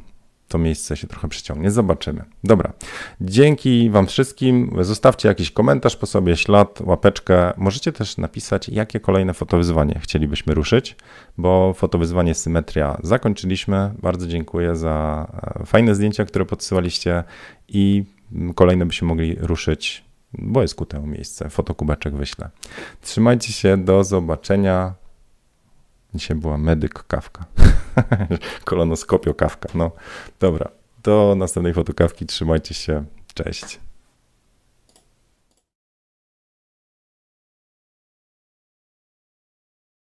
to 0.50 0.58
miejsce 0.58 0.98
się 0.98 1.08
trochę 1.08 1.28
przyciągnie. 1.28 1.72
Zobaczymy. 1.72 2.24
Dobra. 2.44 2.74
Dzięki 3.22 3.90
Wam 3.90 4.08
wszystkim. 4.08 4.72
Zostawcie 4.82 5.28
jakiś 5.28 5.52
komentarz 5.52 5.96
po 5.96 6.06
sobie, 6.06 6.38
ślad, 6.38 6.82
łapeczkę. 6.82 7.54
Możecie 7.58 7.92
też 7.92 8.18
napisać, 8.18 8.70
jakie 8.70 9.00
kolejne 9.00 9.34
fotowyzwanie 9.34 10.00
chcielibyśmy 10.02 10.54
ruszyć, 10.54 10.96
bo 11.38 11.74
fotowyzwanie 11.74 12.36
Symetria 12.36 12.98
zakończyliśmy. 13.04 13.92
Bardzo 14.02 14.28
dziękuję 14.28 14.76
za 14.76 15.28
e, 15.62 15.66
fajne 15.66 15.96
zdjęcia, 15.96 16.26
które 16.26 16.46
podsyłaliście 16.46 17.24
i 17.68 18.04
kolejne 18.56 18.86
byśmy 18.86 19.08
mogli 19.08 19.36
ruszyć, 19.40 20.04
bo 20.34 20.62
jest 20.62 20.76
ku 20.76 20.86
temu 20.86 21.08
miejsce. 21.08 21.50
Fotokubeczek 21.50 22.16
wyślę. 22.16 22.50
Trzymajcie 23.02 23.54
się, 23.54 23.78
do 23.78 24.04
zobaczenia. 24.04 24.94
Dzisiaj 26.16 26.38
była 26.38 26.58
medyk 26.58 27.04
kawka. 27.08 27.46
Kolonoskopio 28.66 29.34
kawka. 29.34 29.70
No 29.76 29.92
dobra. 30.40 30.70
Do 31.04 31.36
następnej 31.38 31.74
fotokawki. 31.74 32.26
Trzymajcie 32.26 32.74
się. 32.74 33.06
Cześć. 33.34 33.80